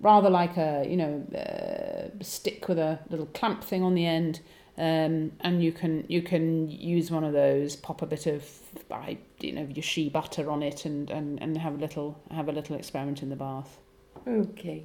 rather 0.00 0.28
like 0.28 0.56
a 0.56 0.84
you 0.88 0.96
know 0.96 1.22
uh, 1.34 2.22
stick 2.22 2.68
with 2.68 2.78
a 2.78 2.98
little 3.08 3.26
clamp 3.26 3.64
thing 3.64 3.82
on 3.82 3.94
the 3.94 4.04
end, 4.04 4.40
um, 4.76 5.32
and 5.40 5.62
you 5.62 5.72
can 5.72 6.04
you 6.08 6.20
can 6.20 6.68
use 6.70 7.10
one 7.10 7.24
of 7.24 7.32
those, 7.32 7.76
pop 7.76 8.02
a 8.02 8.06
bit 8.06 8.26
of 8.26 8.46
I 8.90 9.18
you 9.40 9.52
know 9.52 9.66
your 9.72 9.82
shea 9.82 10.08
butter 10.10 10.50
on 10.50 10.62
it, 10.62 10.84
and, 10.84 11.10
and, 11.10 11.40
and 11.40 11.56
have 11.56 11.74
a 11.74 11.78
little 11.78 12.20
have 12.30 12.48
a 12.48 12.52
little 12.52 12.76
experiment 12.76 13.22
in 13.22 13.30
the 13.30 13.36
bath. 13.36 13.78
Okay. 14.26 14.84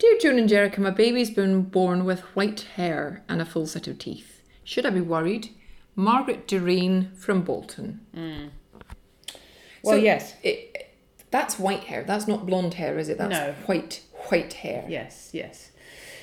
Dear 0.00 0.16
June 0.18 0.38
and 0.38 0.48
Jericha, 0.48 0.78
my 0.78 0.90
baby's 0.90 1.30
been 1.30 1.62
born 1.62 2.04
with 2.06 2.20
white 2.34 2.62
hair 2.76 3.22
and 3.28 3.40
a 3.40 3.44
full 3.44 3.66
set 3.66 3.86
of 3.86 3.98
teeth. 3.98 4.42
Should 4.64 4.86
I 4.86 4.90
be 4.90 5.00
worried? 5.02 5.50
Margaret 5.94 6.48
Doreen 6.48 7.12
from 7.16 7.42
Bolton. 7.42 8.00
Well, 8.14 9.96
So- 9.96 10.02
yes, 10.02 10.34
It, 10.42 10.88
that's 11.30 11.58
white 11.58 11.84
hair. 11.84 12.02
That's 12.04 12.26
not 12.26 12.46
blonde 12.46 12.74
hair, 12.74 12.98
is 12.98 13.08
it? 13.10 13.18
That's 13.18 13.30
No. 13.30 13.52
white, 13.66 14.02
white 14.30 14.54
hair. 14.54 14.86
Yes, 14.88 15.30
yes. 15.34 15.70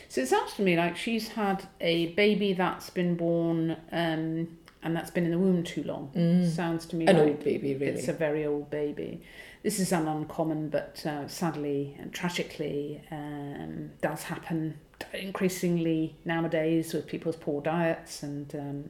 So 0.10 0.22
it 0.22 0.28
sounds 0.28 0.56
to 0.56 0.64
me 0.64 0.76
like 0.76 0.98
she's 0.98 1.30
had 1.30 1.68
a 1.80 2.08
baby 2.14 2.54
that's 2.54 2.90
been 2.90 3.16
born 3.16 3.78
um, 3.92 4.58
and 4.82 4.96
that's 4.96 5.12
been 5.12 5.26
in 5.26 5.32
the 5.32 5.38
womb 5.40 5.64
too 5.64 5.84
long. 5.84 6.10
Sounds 6.50 6.86
to 6.88 6.96
me 6.96 7.06
Mm. 7.06 7.10
An 7.10 7.18
like 7.18 7.28
old 7.28 7.44
baby, 7.44 7.76
really. 7.76 7.92
it's 8.00 8.08
a 8.08 8.14
very 8.14 8.44
old 8.46 8.70
baby. 8.72 9.22
This 9.68 9.82
is 9.82 9.92
an 9.92 10.08
uncommon, 10.08 10.70
but 10.70 11.06
uh, 11.06 11.28
sadly 11.28 11.94
and 12.00 12.14
tragically 12.14 13.02
um, 13.12 13.92
does 14.02 14.24
happen 14.24 14.80
increasingly 15.14 16.16
nowadays 16.24 16.94
with 16.94 17.06
people's 17.06 17.36
poor 17.36 17.62
diets 17.62 18.24
and 18.24 18.56
um, 18.56 18.90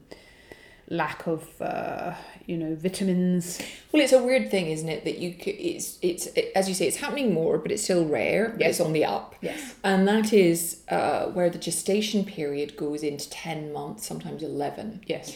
lack 0.89 1.25
of, 1.25 1.50
uh, 1.63 2.13
you 2.46 2.57
know, 2.57 2.75
vitamins. 2.75 3.60
Well, 3.91 4.03
it's 4.03 4.13
a 4.13 4.22
weird 4.22 4.51
thing, 4.51 4.67
isn't 4.67 4.88
it? 4.88 5.03
That 5.03 5.17
you 5.17 5.34
c 5.34 5.50
it's 5.50 5.98
it's 6.03 6.27
it, 6.27 6.51
as 6.55 6.69
you 6.69 6.75
say, 6.75 6.86
it's 6.86 6.98
happening 6.98 7.34
more, 7.34 7.57
but 7.57 7.72
it's 7.72 7.84
still 7.84 8.05
rare. 8.05 8.55
Yes. 8.60 8.69
It's 8.69 8.79
on 8.79 8.93
the 8.93 9.03
up. 9.03 9.34
Yes. 9.41 9.74
And 9.84 10.07
that 10.07 10.31
is 10.31 10.84
uh, 10.89 11.25
where 11.38 11.50
the 11.50 11.57
gestation 11.57 12.24
period 12.24 12.77
goes 12.77 13.01
into 13.01 13.27
10 13.31 13.74
months, 13.74 14.05
sometimes 14.05 14.43
11. 14.43 15.05
Yes. 15.07 15.36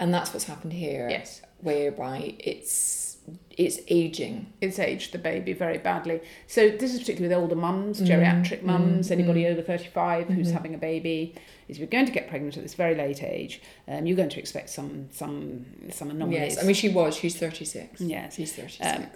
And 0.00 0.12
that's 0.12 0.32
what's 0.32 0.46
happened 0.46 0.72
here. 0.72 1.06
Yes. 1.08 1.42
Whereby 1.60 2.34
it's 2.40 3.09
it's 3.56 3.78
aging. 3.88 4.52
it's 4.60 4.78
aged 4.78 5.12
the 5.12 5.18
baby 5.18 5.52
very 5.52 5.78
badly. 5.78 6.20
So 6.46 6.68
this 6.70 6.92
is 6.94 7.00
particularly 7.00 7.34
with 7.34 7.42
older 7.42 7.54
mums, 7.56 8.00
Mm, 8.00 8.06
geriatric 8.08 8.62
mums, 8.62 9.10
anybody 9.10 9.46
over 9.46 9.62
35 9.62 10.28
who's 10.28 10.46
Mm-hmm. 10.48 10.56
having 10.56 10.74
a 10.74 10.78
baby. 10.78 11.34
Is 11.68 11.78
you're 11.78 11.86
going 11.86 12.06
to 12.06 12.12
get 12.12 12.28
pregnant 12.28 12.56
at 12.56 12.62
this 12.64 12.74
very 12.74 12.94
late 12.96 13.22
age, 13.22 13.60
um, 13.86 14.04
you're 14.06 14.16
going 14.16 14.28
to 14.30 14.40
expect 14.40 14.70
some 14.70 15.08
some 15.12 15.66
some 15.90 16.10
anomalies. 16.10 16.54
Yes. 16.54 16.62
I 16.62 16.66
mean, 16.66 16.74
she 16.74 16.88
was. 16.88 17.14
She's 17.14 17.36
36. 17.36 18.00
Yes. 18.00 18.34
She's 18.34 18.52
36. 18.52 18.80
Um, 18.86 19.06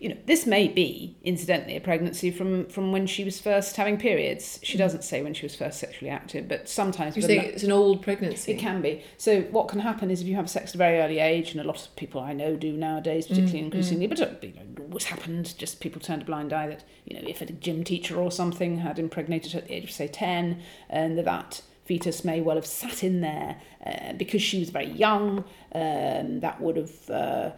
you 0.00 0.08
know, 0.08 0.16
this 0.26 0.46
may 0.46 0.68
be 0.68 1.16
incidentally 1.22 1.76
a 1.76 1.80
pregnancy 1.80 2.30
from 2.30 2.66
from 2.66 2.92
when 2.92 3.06
she 3.06 3.24
was 3.24 3.40
first 3.40 3.76
having 3.76 3.96
periods. 3.96 4.58
She 4.62 4.76
mm. 4.76 4.78
doesn't 4.78 5.04
say 5.04 5.22
when 5.22 5.34
she 5.34 5.44
was 5.44 5.54
first 5.54 5.78
sexually 5.78 6.10
active, 6.10 6.48
but 6.48 6.68
sometimes 6.68 7.16
a 7.16 7.22
saying 7.22 7.42
it's 7.42 7.62
an 7.62 7.72
old 7.72 8.02
pregnancy. 8.02 8.52
it 8.52 8.58
can 8.58 8.82
be. 8.82 9.02
So 9.18 9.42
what 9.42 9.68
can 9.68 9.80
happen 9.80 10.10
is 10.10 10.20
if 10.20 10.26
you 10.26 10.36
have 10.36 10.48
sex 10.48 10.70
at 10.70 10.74
a 10.74 10.78
very 10.78 11.00
early 11.00 11.18
age, 11.18 11.52
and 11.52 11.60
a 11.60 11.64
lot 11.64 11.80
of 11.80 11.94
people 11.96 12.20
I 12.20 12.32
know 12.32 12.56
do 12.56 12.72
nowadays, 12.72 13.26
particularly 13.26 13.60
mm, 13.60 13.64
increasingly, 13.64 14.06
mm. 14.06 14.10
but 14.10 14.20
uh, 14.20 14.30
you 14.42 14.54
know, 14.54 14.62
it 14.76 14.80
always 14.80 15.04
happened. 15.04 15.56
Just 15.58 15.80
people 15.80 16.00
turned 16.00 16.22
a 16.22 16.24
blind 16.24 16.52
eye. 16.52 16.68
That 16.68 16.84
you 17.04 17.20
know, 17.20 17.26
if 17.28 17.40
a 17.40 17.46
gym 17.46 17.84
teacher 17.84 18.16
or 18.16 18.30
something 18.30 18.78
had 18.78 18.98
impregnated 18.98 19.52
her 19.52 19.58
at 19.60 19.68
the 19.68 19.74
age 19.74 19.84
of 19.84 19.90
say 19.90 20.08
ten, 20.08 20.62
and 20.88 21.18
that 21.18 21.24
that 21.24 21.62
fetus 21.84 22.24
may 22.24 22.40
well 22.40 22.56
have 22.56 22.66
sat 22.66 23.04
in 23.04 23.20
there 23.20 23.56
uh, 23.86 24.12
because 24.14 24.42
she 24.42 24.58
was 24.58 24.70
very 24.70 24.90
young. 24.90 25.44
Um, 25.72 26.40
that 26.40 26.60
would 26.60 26.76
have 26.76 27.10
uh, 27.10 27.50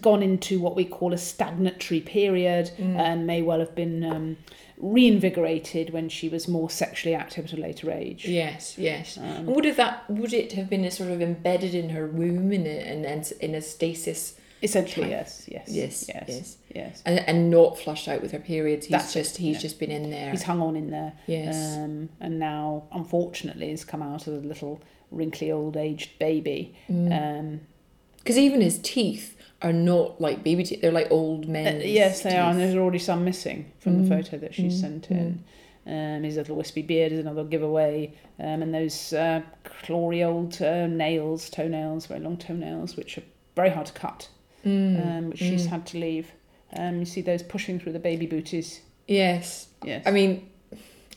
gone 0.00 0.22
into 0.22 0.60
what 0.60 0.76
we 0.76 0.84
call 0.84 1.12
a 1.12 1.18
stagnatory 1.18 2.00
period, 2.00 2.70
and 2.78 3.26
may 3.26 3.42
well 3.42 3.58
have 3.60 3.74
been. 3.74 4.04
Um, 4.04 4.36
reinvigorated 4.80 5.90
when 5.90 6.08
she 6.08 6.28
was 6.28 6.48
more 6.48 6.70
sexually 6.70 7.14
active 7.14 7.44
at 7.44 7.52
a 7.52 7.56
later 7.56 7.90
age. 7.90 8.26
Yes, 8.26 8.78
yes. 8.78 9.18
Um, 9.18 9.46
would 9.46 9.64
have 9.66 9.76
that 9.76 10.08
would 10.08 10.32
it 10.32 10.52
have 10.52 10.70
been 10.70 10.84
a 10.84 10.90
sort 10.90 11.10
of 11.10 11.20
embedded 11.20 11.74
in 11.74 11.90
her 11.90 12.06
womb 12.06 12.50
in 12.50 12.66
a 12.66 12.92
in 12.92 13.04
a, 13.04 13.44
in 13.44 13.54
a 13.54 13.60
stasis 13.60 14.36
Essentially, 14.62 15.06
Time. 15.06 15.10
yes, 15.12 15.44
yes, 15.48 15.64
Yes, 15.68 16.04
yes, 16.08 16.24
yes. 16.28 16.56
yes. 16.74 17.02
and, 17.06 17.18
and 17.20 17.50
not 17.50 17.78
flushed 17.78 18.08
out 18.08 18.20
with 18.22 18.32
her 18.32 18.38
periods? 18.38 18.86
He's 18.86 18.92
That's 18.92 19.16
it, 19.16 19.20
just 19.22 19.36
he's 19.38 19.56
yeah. 19.56 19.60
just 19.62 19.78
been 19.78 19.90
in 19.90 20.10
there. 20.10 20.30
He's 20.30 20.42
hung 20.42 20.60
on 20.60 20.76
in 20.76 20.90
there. 20.90 21.14
Yes. 21.26 21.76
Um, 21.78 22.08
and 22.20 22.38
now, 22.38 22.84
unfortunately, 22.92 23.70
has 23.70 23.84
come 23.84 24.02
out 24.02 24.26
as 24.26 24.34
a 24.34 24.46
little 24.46 24.82
wrinkly 25.10 25.50
old 25.50 25.76
aged 25.76 26.18
baby. 26.18 26.74
Mm. 26.90 27.38
Um, 27.40 27.60
Because 28.18 28.36
even 28.38 28.60
his 28.60 28.78
teeth 28.78 29.36
are 29.62 29.72
not 29.72 30.20
like 30.20 30.44
baby 30.44 30.62
teeth; 30.64 30.80
they're 30.82 30.92
like 30.92 31.10
old 31.10 31.44
uh, 31.48 31.52
yes, 31.52 32.22
they 32.22 32.36
are, 32.36 32.50
and 32.50 32.60
there's 32.60 32.74
already 32.76 32.98
some 32.98 33.24
missing 33.24 33.72
from 33.80 33.92
Mm, 33.96 34.02
the 34.08 34.16
photo 34.16 34.38
that 34.38 34.54
she 34.54 34.64
mm, 34.68 34.72
sent 34.80 35.10
in. 35.10 35.42
Um, 35.86 36.22
his 36.22 36.36
little 36.36 36.56
wispy 36.56 36.82
beard 36.82 37.12
is 37.12 37.18
another 37.18 37.44
giveaway, 37.44 38.12
um, 38.38 38.62
and 38.62 38.74
those 38.74 39.12
uh, 39.14 39.40
clawy 39.64 40.22
old 40.22 40.60
uh, 40.62 40.86
nails, 40.86 41.48
toenails, 41.50 42.06
very 42.06 42.20
long 42.20 42.36
toenails, 42.36 42.96
which 42.96 43.16
are 43.18 43.22
very 43.56 43.70
hard 43.70 43.86
to 43.86 43.92
cut, 43.94 44.28
Mm, 44.64 45.06
um, 45.06 45.34
she's 45.34 45.66
mm. 45.66 45.70
had 45.70 45.86
to 45.86 45.98
leave. 45.98 46.32
Um, 46.76 47.00
you 47.00 47.04
see 47.04 47.20
those 47.20 47.42
pushing 47.42 47.80
through 47.80 47.92
the 47.92 47.98
baby 47.98 48.26
booties. 48.26 48.80
Yes, 49.08 49.68
Yes. 49.84 50.06
I 50.06 50.10
mean, 50.10 50.48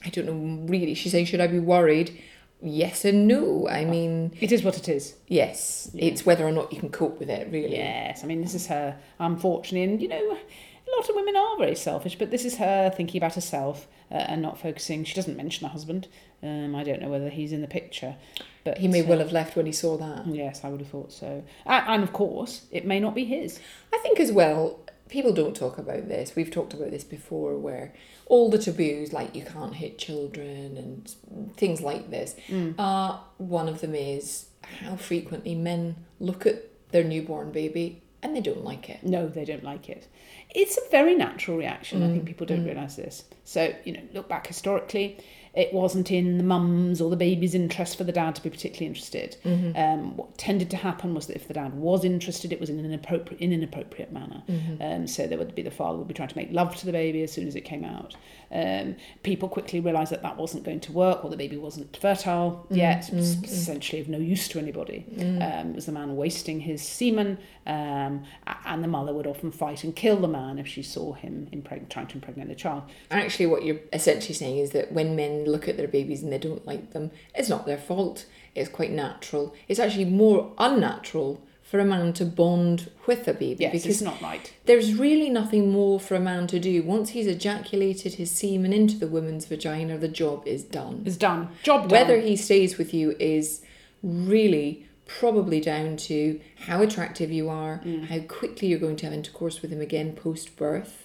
I 0.06 0.10
don't 0.10 0.26
know 0.26 0.66
really. 0.68 0.94
She's 0.94 1.12
saying, 1.12 1.26
should 1.26 1.42
I 1.42 1.48
be 1.48 1.60
worried? 1.60 2.18
Yes 2.62 3.04
and 3.04 3.28
no. 3.28 3.68
I 3.68 3.84
mean, 3.84 4.34
it 4.40 4.52
is 4.52 4.64
what 4.64 4.78
it 4.78 4.88
is. 4.88 5.16
yes, 5.28 5.92
Yeah. 5.94 6.06
it's 6.06 6.26
whether 6.26 6.48
or 6.48 6.52
not 6.52 6.72
you 6.72 6.80
can 6.80 6.90
cope 6.90 7.20
with 7.20 7.30
it. 7.30 7.52
Really. 7.52 7.76
Yes, 7.76 8.24
I 8.24 8.28
mean, 8.28 8.42
this 8.42 8.54
is 8.56 8.68
her, 8.68 8.98
unfortunately, 9.20 9.84
and 9.84 10.02
you 10.02 10.08
know, 10.08 10.16
a 10.32 10.90
lot 10.98 11.10
of 11.10 11.16
women 11.16 11.36
are 11.36 11.58
very 11.58 11.76
selfish, 11.76 12.18
but 12.18 12.32
this 12.32 12.46
is 12.46 12.56
her 12.58 12.90
thinking 12.90 13.20
about 13.20 13.36
herself 13.36 13.88
uh, 14.10 14.16
and 14.16 14.42
not 14.42 14.58
focusing. 14.60 15.04
She 15.04 15.14
doesn't 15.14 15.36
mention 15.36 15.68
her 15.68 15.72
husband. 15.74 16.08
Um, 16.42 16.74
I 16.76 16.84
don't 16.84 17.02
know 17.02 17.10
whether 17.10 17.30
he's 17.30 17.52
in 17.52 17.62
the 17.62 17.68
picture, 17.68 18.16
but 18.64 18.78
He 18.78 18.88
may 18.88 19.02
well 19.02 19.20
have 19.20 19.32
left 19.32 19.56
when 19.56 19.66
he 19.66 19.72
saw 19.72 19.98
that. 19.98 20.26
Yes, 20.28 20.64
I 20.64 20.70
would 20.70 20.80
have 20.82 20.90
thought 20.90 21.12
so. 21.12 21.44
And, 21.66 22.04
of 22.04 22.14
course, 22.14 22.66
it 22.72 22.86
may 22.86 23.00
not 23.00 23.14
be 23.16 23.26
his. 23.26 23.60
I 23.94 23.98
think 24.00 24.20
as 24.20 24.32
well, 24.32 24.80
people 25.10 25.34
don't 25.34 25.56
talk 25.56 25.78
about 25.78 26.08
this. 26.08 26.36
We've 26.36 26.50
talked 26.52 26.74
about 26.74 26.92
this 26.92 27.04
before, 27.04 27.58
where 27.58 27.94
all 28.28 28.50
the 28.50 28.58
taboos, 28.58 29.12
like 29.14 29.36
you 29.36 29.44
can't 29.44 29.76
hit 29.76 29.98
children 29.98 30.78
and 30.78 31.56
things 31.58 31.82
like 31.82 32.10
this, 32.10 32.36
Mm. 32.48 32.76
uh, 32.80 33.18
one 33.38 33.68
of 33.68 33.82
them 33.82 33.96
is 33.96 34.46
how 34.80 34.96
frequently 34.96 35.56
men 35.56 35.98
look 36.20 36.46
at 36.46 36.64
their 36.92 37.04
newborn 37.04 37.52
baby 37.52 38.02
and 38.22 38.34
they 38.36 38.40
don't 38.42 38.64
like 38.64 38.90
it. 38.90 39.04
No, 39.04 39.28
they 39.28 39.44
don't 39.44 39.64
like 39.64 39.90
it. 39.90 40.08
It's 40.56 40.78
a 40.78 40.90
very 40.90 41.16
natural 41.16 41.58
reaction. 41.58 42.02
I 42.02 42.08
think 42.08 42.24
Mm, 42.24 42.28
people 42.28 42.46
don't 42.48 42.64
mm. 42.64 42.68
realise 42.68 42.96
this. 42.96 43.26
So, 43.44 43.74
you 43.84 43.92
know, 43.94 44.00
look 44.14 44.30
back 44.30 44.48
historically, 44.48 45.18
it 45.54 45.72
wasn't 45.72 46.12
in 46.12 46.40
the 46.40 46.44
mum's 46.44 47.00
or 47.00 47.12
the 47.12 47.16
baby's 47.16 47.54
interest 47.54 47.96
for 47.96 48.04
the 48.04 48.12
dad 48.12 48.34
to 48.36 48.42
be 48.42 48.50
particularly 48.50 48.88
interested. 48.88 49.38
Mm-hmm. 49.46 49.78
Um, 49.78 50.18
what 50.18 50.36
tended 50.38 50.72
to 50.72 50.78
happen 50.78 51.14
was 51.14 51.28
that 51.28 51.36
if 51.36 51.48
the 51.48 51.54
dad 51.54 51.76
was 51.76 52.04
interested, 52.04 52.52
it 52.52 52.60
was 52.60 52.72
in 52.72 52.80
an 52.80 52.86
inappropriate, 52.86 53.40
in 53.40 53.52
an 53.52 53.64
appropriate 53.64 54.12
manner. 54.12 54.42
Mm-hmm. 54.50 54.82
Um, 54.82 55.08
so 55.08 55.28
there 55.28 55.38
would 55.38 55.54
be 55.54 55.62
the 55.62 55.70
father 55.70 56.00
would 56.00 56.08
be 56.08 56.14
trying 56.16 56.30
to 56.30 56.38
make 56.38 56.52
love 56.52 56.76
to 56.78 56.86
the 56.88 56.92
baby 56.92 57.22
as 57.22 57.32
soon 57.32 57.48
as 57.48 57.56
it 57.56 57.62
came 57.62 57.86
out. 57.86 58.16
Um, 58.52 58.96
people 59.22 59.48
quickly 59.48 59.80
realised 59.80 60.12
that 60.12 60.24
that 60.24 60.38
wasn't 60.38 60.64
going 60.64 60.80
to 60.82 60.92
work, 60.92 61.24
or 61.24 61.30
the 61.30 61.38
baby 61.38 61.58
wasn't 61.58 61.96
fertile 61.98 62.66
yet. 62.70 63.10
It 63.10 63.16
was 63.16 63.36
mm, 63.36 63.42
mm. 63.42 63.46
essentially 63.46 64.02
of 64.02 64.10
no 64.10 64.18
use 64.18 64.48
to 64.50 64.60
anybody. 64.60 65.06
Mm. 65.16 65.62
Um, 65.62 65.70
it 65.70 65.76
was 65.76 65.86
the 65.86 65.92
man 65.92 66.16
wasting 66.16 66.62
his 66.62 66.82
semen, 66.82 67.38
um, 67.68 68.24
and 68.66 68.84
the 68.84 68.88
mother 68.88 69.14
would 69.14 69.28
often 69.28 69.52
fight 69.52 69.84
and 69.84 69.96
kill 69.96 70.18
the 70.18 70.28
man 70.28 70.58
if 70.58 70.68
she 70.68 70.84
saw 70.84 71.14
him 71.14 71.48
impreg- 71.52 71.90
trying 71.90 72.08
to 72.08 72.16
impregnate 72.16 72.48
the 72.48 72.56
child. 72.56 72.84
Actually, 73.12 73.48
what 73.48 73.64
you're 73.64 73.80
essentially 73.92 74.34
saying 74.34 74.58
is 74.58 74.72
that 74.72 74.92
when 74.92 75.16
men 75.16 75.43
look 75.46 75.68
at 75.68 75.78
their 75.78 75.88
babies 75.88 76.24
and 76.24 76.32
they 76.32 76.38
don't 76.38 76.66
like 76.66 76.92
them, 76.92 77.12
it's 77.36 77.50
not 77.50 77.66
their 77.66 77.78
fault. 77.78 78.26
It's 78.56 78.70
quite 78.70 78.92
natural. 78.92 79.54
It's 79.68 79.80
actually 79.80 80.06
more 80.06 80.52
unnatural 80.58 81.42
for 81.62 81.80
a 81.80 81.86
man 81.86 82.14
to 82.14 82.26
bond 82.26 82.92
with 83.08 83.28
a 83.28 83.34
baby 83.34 83.64
Yes, 83.64 83.72
because 83.72 83.86
it's 83.88 84.02
not 84.02 84.22
right. 84.22 84.54
There's 84.66 84.94
really 84.94 85.30
nothing 85.30 85.72
more 85.72 86.00
for 86.00 86.14
a 86.16 86.20
man 86.20 86.46
to 86.48 86.60
do. 86.60 86.84
Once 86.84 87.12
he's 87.12 87.26
ejaculated 87.26 88.14
his 88.16 88.30
semen 88.30 88.72
into 88.74 88.96
the 89.00 89.08
woman's 89.08 89.46
vagina, 89.46 89.98
the 89.98 90.08
job 90.08 90.44
is 90.46 90.64
done. 90.64 91.02
It's 91.06 91.18
done. 91.18 91.50
Job 91.64 91.84
done. 91.84 91.90
Whether 91.90 92.20
he 92.20 92.36
stays 92.36 92.78
with 92.78 92.94
you 92.94 93.16
is 93.20 93.62
really 94.04 94.86
probably 95.08 95.60
down 95.60 95.98
to 95.98 96.40
how 96.68 96.82
attractive 96.82 97.32
you 97.32 97.50
are, 97.50 97.82
Mm. 97.86 98.06
how 98.06 98.20
quickly 98.20 98.68
you're 98.68 98.80
going 98.80 98.96
to 98.98 99.06
have 99.06 99.14
intercourse 99.14 99.62
with 99.62 99.72
him 99.72 99.82
again 99.82 100.14
post 100.14 100.56
birth, 100.56 101.03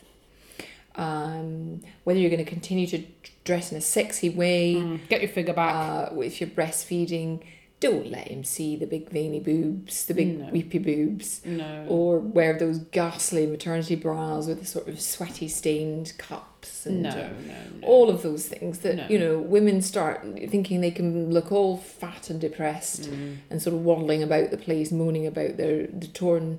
um, 0.97 1.81
whether 2.05 2.19
you're 2.19 2.31
going 2.31 2.45
to 2.45 2.51
continue 2.51 2.87
to 2.89 3.03
dress 3.45 3.71
in 3.73 3.79
a 3.79 3.81
sexy 3.81 4.29
way, 4.31 4.75
Mm, 4.75 5.09
get 5.09 5.21
your 5.21 5.31
figure 5.31 5.55
back. 5.55 6.13
uh, 6.13 6.21
if 6.21 6.41
you're 6.41 6.51
breastfeeding. 6.51 7.41
don't 7.81 8.11
let 8.11 8.27
him 8.27 8.43
see 8.43 8.75
the 8.75 8.87
big 8.89 9.09
veiny 9.09 9.39
boobs, 9.39 10.07
the 10.07 10.13
big 10.15 10.37
No. 10.37 10.49
weepy 10.51 10.79
boobs, 10.81 11.41
No. 11.45 11.87
or 11.89 12.19
wear 12.19 12.59
those 12.59 12.79
ghastly 12.79 13.47
maternity 13.47 13.95
bras 13.95 14.49
with 14.49 14.59
the 14.59 14.67
sort 14.67 14.89
of 14.89 15.01
sweaty 15.01 15.47
stained 15.47 16.13
cups 16.19 16.85
and 16.87 17.05
no, 17.05 17.11
uh, 17.11 17.87
all 17.87 18.11
of 18.11 18.23
those 18.25 18.49
things 18.49 18.81
that 18.81 19.09
you 19.09 19.17
know 19.17 19.39
women 19.39 19.81
start 19.81 20.27
thinking 20.49 20.81
they 20.81 20.91
can 20.91 21.31
look 21.33 21.53
all 21.53 21.77
fat 21.77 22.29
and 22.31 22.41
depressed 22.41 23.03
Mm. 23.03 23.37
and 23.49 23.63
sort 23.63 23.77
of 23.77 23.85
waddling 23.85 24.25
about 24.25 24.51
the 24.51 24.57
place 24.59 24.91
moaning 24.91 25.25
about 25.25 25.57
their 25.57 25.87
the 25.87 26.09
torn 26.09 26.59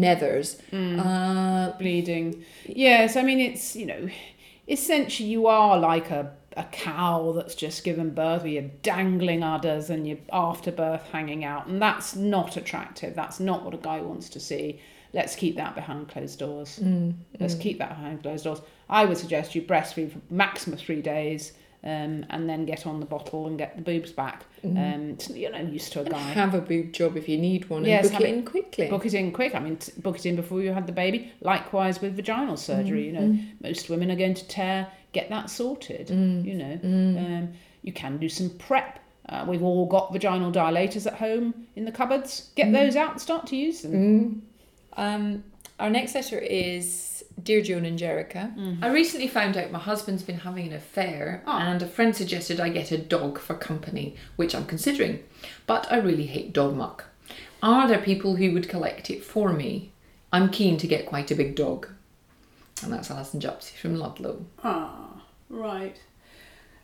nethers 0.00 0.60
Mm. 0.72 0.98
uh, 1.04 1.76
bleeding. 1.78 2.44
Yes, 2.66 3.16
I 3.16 3.22
mean 3.22 3.40
it's 3.40 3.76
you 3.76 3.86
know, 3.86 4.08
essentially 4.68 5.28
you 5.28 5.46
are 5.46 5.78
like 5.78 6.10
a 6.10 6.32
a 6.56 6.64
cow 6.72 7.30
that's 7.36 7.54
just 7.54 7.84
given 7.84 8.10
birth 8.10 8.42
with 8.42 8.52
your 8.52 8.64
dangling 8.82 9.42
udders 9.44 9.88
and 9.88 10.06
your 10.06 10.18
afterbirth 10.32 11.02
hanging 11.12 11.44
out, 11.44 11.66
and 11.68 11.80
that's 11.80 12.16
not 12.16 12.56
attractive. 12.56 13.14
That's 13.14 13.38
not 13.38 13.64
what 13.64 13.72
a 13.72 13.78
guy 13.78 14.00
wants 14.00 14.28
to 14.30 14.40
see. 14.40 14.80
Let's 15.12 15.36
keep 15.36 15.56
that 15.56 15.76
behind 15.76 16.08
closed 16.08 16.38
doors. 16.40 16.80
mm, 16.82 17.14
Let's 17.38 17.54
keep 17.54 17.78
that 17.78 17.90
behind 17.90 18.22
closed 18.22 18.44
doors. 18.44 18.62
I 18.88 19.04
would 19.04 19.16
suggest 19.16 19.54
you 19.54 19.62
breastfeed 19.62 20.12
for 20.12 20.20
maximum 20.28 20.76
three 20.76 21.00
days. 21.02 21.52
Um, 21.82 22.26
and 22.28 22.46
then 22.46 22.66
get 22.66 22.86
on 22.86 23.00
the 23.00 23.06
bottle 23.06 23.46
and 23.46 23.56
get 23.56 23.74
the 23.74 23.80
boobs 23.82 24.12
back. 24.12 24.44
Um, 24.62 25.18
so 25.18 25.32
you're 25.32 25.50
not 25.50 25.72
used 25.72 25.94
to 25.94 26.00
a 26.00 26.02
and 26.02 26.10
guy. 26.12 26.18
have 26.18 26.52
a 26.54 26.60
boob 26.60 26.92
job 26.92 27.16
if 27.16 27.26
you 27.26 27.38
need 27.38 27.70
one 27.70 27.86
Yes, 27.86 28.04
and 28.04 28.12
have 28.12 28.20
book 28.20 28.28
it 28.28 28.32
it- 28.32 28.36
in 28.36 28.44
quickly 28.44 28.88
Book 28.88 29.06
it 29.06 29.14
in 29.14 29.32
quick. 29.32 29.54
I 29.54 29.60
mean, 29.60 29.76
t- 29.78 29.92
book 29.96 30.16
it 30.18 30.26
in 30.26 30.36
before 30.36 30.60
you 30.60 30.74
had 30.74 30.86
the 30.86 30.92
baby. 30.92 31.32
Likewise 31.40 32.02
with 32.02 32.16
vaginal 32.16 32.58
surgery. 32.58 33.06
You 33.06 33.12
know, 33.12 33.38
most 33.62 33.88
women 33.88 34.10
are 34.10 34.16
going 34.16 34.34
to 34.34 34.46
tear. 34.46 34.88
Get 35.12 35.30
that 35.30 35.48
sorted. 35.48 36.10
You 36.10 36.54
know, 36.54 36.78
um, 36.84 37.52
you 37.82 37.94
can 37.94 38.18
do 38.18 38.28
some 38.28 38.50
prep. 38.50 38.98
Uh, 39.30 39.46
we've 39.48 39.62
all 39.62 39.86
got 39.86 40.12
vaginal 40.12 40.52
dilators 40.52 41.06
at 41.06 41.14
home 41.14 41.66
in 41.76 41.86
the 41.86 41.92
cupboards. 41.92 42.50
Get 42.56 42.72
those 42.72 42.94
out 42.94 43.12
and 43.12 43.20
start 43.22 43.46
to 43.46 43.56
use 43.56 43.80
them. 43.80 43.92
Mm. 43.94 44.40
Um, 44.98 45.44
our 45.78 45.88
next 45.88 46.14
letter 46.14 46.38
is 46.38 47.19
Dear 47.42 47.62
Joan 47.62 47.84
and 47.86 47.98
Jericha. 47.98 48.78
I 48.82 48.88
recently 48.90 49.26
found 49.28 49.56
out 49.56 49.70
my 49.70 49.78
husband's 49.78 50.22
been 50.22 50.40
having 50.40 50.66
an 50.68 50.72
affair, 50.74 51.42
Oh. 51.46 51.58
and 51.58 51.80
a 51.82 51.86
friend 51.86 52.14
suggested 52.14 52.60
I 52.60 52.68
get 52.68 52.90
a 52.92 52.98
dog 52.98 53.38
for 53.38 53.54
company, 53.54 54.14
which 54.36 54.54
I'm 54.54 54.66
considering. 54.66 55.22
But 55.66 55.90
I 55.90 55.96
really 55.98 56.26
hate 56.26 56.52
dog 56.52 56.76
muck. 56.76 57.06
Are 57.62 57.88
there 57.88 57.98
people 58.00 58.36
who 58.36 58.52
would 58.52 58.68
collect 58.68 59.10
it 59.10 59.24
for 59.24 59.52
me? 59.52 59.92
I'm 60.32 60.50
keen 60.50 60.76
to 60.78 60.86
get 60.86 61.06
quite 61.06 61.30
a 61.30 61.34
big 61.34 61.56
dog. 61.56 61.88
And 62.82 62.92
that's 62.92 63.10
Alison 63.10 63.40
Jupsy 63.40 63.72
from 63.76 63.96
Ludlow. 63.96 64.44
Ah, 64.64 65.22
right. 65.48 65.96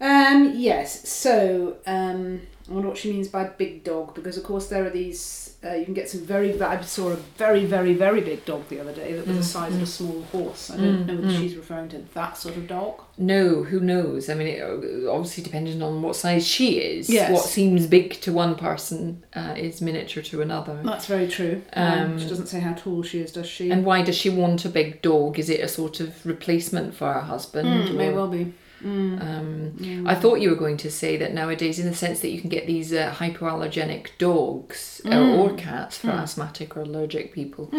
Um, 0.01 0.53
yes, 0.55 1.09
so 1.09 1.77
um, 1.87 2.43
I 2.69 2.73
wonder 2.73 2.89
what 2.89 2.99
she 2.99 3.13
means 3.13 3.29
by 3.29 3.45
big 3.45 3.83
dog 3.85 4.15
because, 4.15 4.37
of 4.37 4.45
course, 4.45 4.67
there 4.69 4.85
are 4.85 4.91
these. 4.91 5.45
Uh, 5.65 5.73
you 5.73 5.85
can 5.87 5.95
get 5.95 6.09
some 6.09 6.21
very. 6.21 6.61
I 6.61 6.81
saw 6.83 7.09
a 7.09 7.17
very, 7.17 7.65
very, 7.65 7.95
very 7.95 8.21
big 8.21 8.45
dog 8.45 8.69
the 8.69 8.79
other 8.79 8.93
day 8.93 9.15
that 9.15 9.27
was 9.27 9.37
the 9.39 9.43
size 9.43 9.75
of 9.75 9.83
a 9.83 9.87
small 9.87 10.21
horse. 10.31 10.71
I 10.71 10.77
don't 10.77 11.07
know 11.07 11.15
whether 11.17 11.31
she's 11.33 11.57
referring 11.57 11.89
to 11.89 11.99
that 12.15 12.37
sort 12.37 12.57
of 12.59 12.69
dog. 12.69 13.01
No, 13.17 13.63
who 13.65 13.81
knows? 13.81 14.29
I 14.29 14.35
mean, 14.35 14.49
it, 14.49 14.63
obviously, 15.09 15.43
depending 15.43 15.83
on 15.83 16.03
what 16.03 16.15
size 16.15 16.47
she 16.47 16.79
is, 16.79 17.09
Yes. 17.09 17.33
what 17.33 17.45
seems 17.45 17.87
big 17.87 18.21
to 18.21 18.33
one 18.35 18.55
person 18.55 19.25
uh, 19.35 19.55
is 19.57 19.81
miniature 19.81 20.23
to 20.25 20.43
another. 20.43 20.79
That's 20.85 21.07
very 21.07 21.27
true. 21.27 21.63
Um, 21.73 21.99
Um, 22.13 22.19
she 22.19 22.29
doesn't 22.29 22.47
say 22.49 22.61
how 22.61 22.75
tall 22.75 23.03
she 23.03 23.21
is, 23.21 23.33
does 23.33 23.49
she? 23.49 23.71
And 23.71 23.85
why 23.85 24.03
does 24.03 24.17
she 24.17 24.29
want 24.29 24.65
a 24.67 24.69
big 24.69 25.01
dog? 25.01 25.39
Is 25.39 25.49
it 25.49 25.61
a 25.61 25.69
sort 25.69 26.01
of 26.01 26.25
replacement 26.27 26.95
for 26.95 27.11
her 27.13 27.21
husband? 27.23 27.67
Mm, 27.89 27.95
may 27.97 28.13
well 28.13 28.29
be. 28.29 28.53
Mm. 28.85 29.23
Um, 29.23 30.07
I 30.07 30.15
thought 30.15 30.41
you 30.41 30.51
were 30.51 30.57
going 30.57 30.77
to 30.79 30.91
say 30.91 31.17
that 31.17 31.33
nowadays, 31.33 31.79
in 31.79 31.87
the 31.87 31.95
sense 31.95 32.21
that 32.21 32.29
you 32.31 32.41
can 32.41 32.51
get 32.51 32.67
these 32.67 32.93
uh, 32.93 33.13
hypoallergenic 33.17 34.09
dogs 34.19 35.01
uh, 35.05 35.09
Mm. 35.11 35.39
or 35.39 35.55
cats 35.57 35.99
for 35.99 36.11
asthmatic 36.11 36.77
or 36.77 36.81
allergic 36.83 37.33
people, 37.33 37.71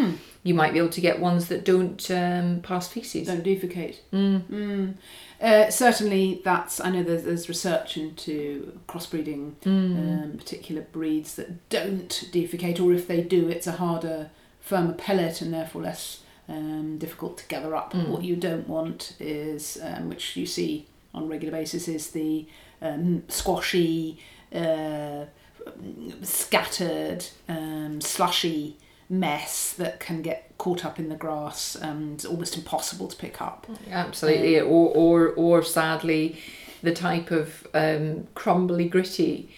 you 0.42 0.54
might 0.54 0.72
be 0.72 0.78
able 0.78 0.88
to 0.90 1.00
get 1.00 1.20
ones 1.20 1.48
that 1.48 1.64
don't 1.64 2.10
um, 2.10 2.60
pass 2.62 2.88
feces. 2.88 3.28
Don't 3.28 3.44
defecate. 3.44 3.96
Mm. 4.12 4.94
Uh, 5.40 5.70
certainly, 5.70 6.40
that's. 6.44 6.80
I 6.80 6.90
know 6.90 7.02
there's, 7.04 7.22
there's 7.22 7.48
research 7.48 7.96
into 7.96 8.78
crossbreeding 8.88 9.52
um, 9.66 10.36
particular 10.36 10.82
breeds 10.82 11.36
that 11.36 11.68
don't 11.68 12.08
defecate, 12.32 12.80
or 12.80 12.92
if 12.92 13.06
they 13.06 13.20
do, 13.22 13.48
it's 13.48 13.66
a 13.68 13.72
harder, 13.72 14.30
firmer 14.60 14.94
pellet 14.94 15.40
and 15.40 15.54
therefore 15.54 15.82
less 15.82 16.22
um, 16.48 16.98
difficult 16.98 17.38
to 17.38 17.46
gather 17.46 17.74
up. 17.74 17.94
What 17.94 18.22
you 18.22 18.36
don't 18.36 18.68
want 18.68 19.14
is, 19.20 19.78
um, 19.82 20.08
which 20.08 20.36
you 20.36 20.46
see 20.46 20.86
on 21.14 21.24
a 21.24 21.26
regular 21.26 21.52
basis, 21.52 21.88
is 21.88 22.10
the 22.10 22.46
um, 22.80 23.22
squashy, 23.28 24.18
uh, 24.54 25.24
scattered, 26.22 27.26
um, 27.48 28.00
slushy 28.00 28.76
mess 29.10 29.72
that 29.74 30.00
can 30.00 30.22
get 30.22 30.52
caught 30.58 30.84
up 30.84 30.98
in 30.98 31.08
the 31.08 31.14
grass 31.16 31.74
and 31.76 32.24
almost 32.26 32.56
impossible 32.56 33.08
to 33.08 33.16
pick 33.16 33.40
up. 33.40 33.66
Absolutely, 33.90 34.60
or, 34.60 34.90
or 34.94 35.28
or 35.30 35.62
sadly, 35.62 36.38
the 36.82 36.92
type 36.92 37.30
of 37.30 37.66
um, 37.74 38.26
crumbly, 38.34 38.88
gritty 38.88 39.50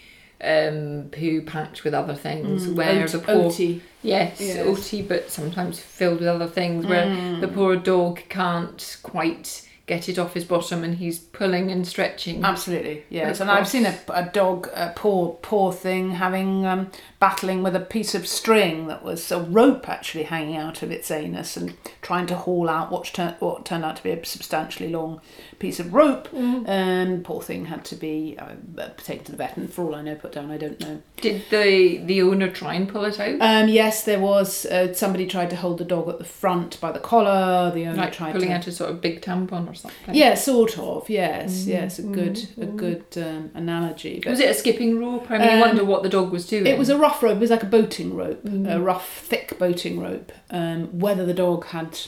um, 0.42 1.08
poo 1.12 1.42
packed 1.42 1.84
with 1.84 1.94
other 1.94 2.14
things, 2.14 2.66
where 2.68 3.02
Oat- 3.04 3.10
the 3.12 3.18
poor 3.18 3.34
oaty. 3.50 3.80
yes, 4.02 4.40
Yes. 4.40 4.66
oaty, 4.66 5.06
but 5.06 5.30
sometimes 5.30 5.78
filled 5.80 6.20
with 6.20 6.28
other 6.28 6.46
things, 6.46 6.86
where 6.86 7.40
the 7.40 7.48
poor 7.48 7.76
dog 7.76 8.20
can't 8.28 8.98
quite 9.02 9.68
get 9.90 10.08
it 10.08 10.20
off 10.20 10.34
his 10.34 10.44
bottom, 10.44 10.84
and 10.84 10.94
he's 10.98 11.18
pulling 11.18 11.68
and 11.68 11.84
stretching. 11.84 12.44
Absolutely, 12.44 13.02
yes. 13.10 13.40
And 13.40 13.50
I've 13.50 13.66
seen 13.66 13.86
a, 13.86 13.98
a 14.08 14.24
dog, 14.26 14.68
a 14.72 14.92
poor, 14.94 15.36
poor 15.42 15.72
thing, 15.72 16.12
having 16.12 16.64
um, 16.64 16.92
battling 17.18 17.64
with 17.64 17.74
a 17.74 17.80
piece 17.80 18.14
of 18.14 18.24
string 18.28 18.86
that 18.86 19.02
was 19.02 19.32
a 19.32 19.40
rope 19.40 19.88
actually 19.88 20.22
hanging 20.22 20.56
out 20.56 20.82
of 20.82 20.92
its 20.92 21.10
anus 21.10 21.56
and 21.56 21.76
trying 22.02 22.26
to 22.28 22.36
haul 22.36 22.68
out 22.68 22.92
what, 22.92 23.08
what 23.40 23.64
turned 23.64 23.84
out 23.84 23.96
to 23.96 24.02
be 24.04 24.10
a 24.10 24.24
substantially 24.24 24.90
long 24.90 25.20
piece 25.58 25.80
of 25.80 25.92
rope. 25.92 26.28
And 26.32 27.24
poor 27.24 27.42
thing 27.42 27.66
had 27.66 27.84
to 27.86 27.96
be 27.96 28.36
uh, 28.38 28.88
taken 28.98 29.24
to 29.24 29.32
the 29.32 29.38
vet, 29.38 29.56
and 29.56 29.72
for 29.72 29.84
all 29.84 29.96
I 29.96 30.02
know, 30.02 30.14
put 30.14 30.32
down. 30.32 30.52
I 30.52 30.56
don't 30.56 30.78
know. 30.78 31.02
Did 31.16 31.42
the 31.50 31.98
the 32.04 32.22
owner 32.22 32.48
try 32.48 32.74
and 32.74 32.88
pull 32.88 33.04
it 33.04 33.18
out? 33.18 33.40
Um, 33.40 33.68
yes, 33.68 34.04
there 34.04 34.20
was 34.20 34.66
uh, 34.66 34.94
somebody 34.94 35.26
tried 35.26 35.50
to 35.50 35.56
hold 35.56 35.78
the 35.78 35.84
dog 35.84 36.08
at 36.08 36.18
the 36.18 36.24
front 36.24 36.80
by 36.80 36.92
the 36.92 37.00
collar. 37.00 37.72
The 37.74 37.86
owner 37.86 37.96
like 37.96 38.12
tried 38.12 38.32
pulling 38.32 38.50
to 38.50 38.54
out 38.54 38.68
a 38.68 38.72
sort 38.72 38.90
of 38.90 39.00
big 39.00 39.20
tampon 39.20 39.68
or 39.68 39.74
something. 39.80 40.14
Yeah, 40.14 40.34
sort 40.34 40.78
of. 40.78 41.08
Yes, 41.10 41.66
yes, 41.66 41.98
a 41.98 42.02
good, 42.02 42.38
a 42.60 42.66
good 42.66 43.04
um, 43.16 43.50
analogy. 43.54 44.20
But 44.22 44.30
Was 44.30 44.40
it 44.40 44.50
a 44.50 44.54
skipping 44.54 44.98
rope? 44.98 45.30
I 45.30 45.38
mean, 45.38 45.46
you 45.48 45.54
Um, 45.54 45.60
wonder 45.60 45.84
what 45.84 46.02
the 46.02 46.08
dog 46.08 46.30
was 46.32 46.46
doing. 46.46 46.66
it 46.66 46.78
was 46.78 46.88
a 46.88 46.96
rough 46.98 47.22
rope. 47.22 47.36
It 47.36 47.40
was 47.40 47.50
like 47.50 47.62
a 47.62 47.66
boating 47.66 48.14
rope, 48.14 48.40
a 48.44 48.80
rough, 48.80 49.08
thick 49.30 49.58
boating 49.58 49.98
rope. 50.00 50.32
Um, 50.50 50.98
whether 50.98 51.24
the 51.26 51.34
dog 51.34 51.66
had 51.66 51.98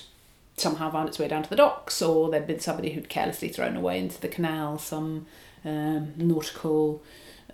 somehow 0.57 0.91
found 0.91 1.09
its 1.09 1.19
way 1.19 1.29
down 1.29 1.43
to 1.43 1.51
the 1.51 1.57
docks, 1.57 2.01
or 2.03 2.31
there'd 2.31 2.47
been 2.47 2.61
somebody 2.61 2.93
who'd 2.93 3.09
carelessly 3.09 3.49
thrown 3.49 3.77
away 3.77 3.99
into 3.99 4.21
the 4.21 4.29
canal 4.29 4.79
some 4.79 5.27
um, 5.65 6.13
nautical. 6.17 7.03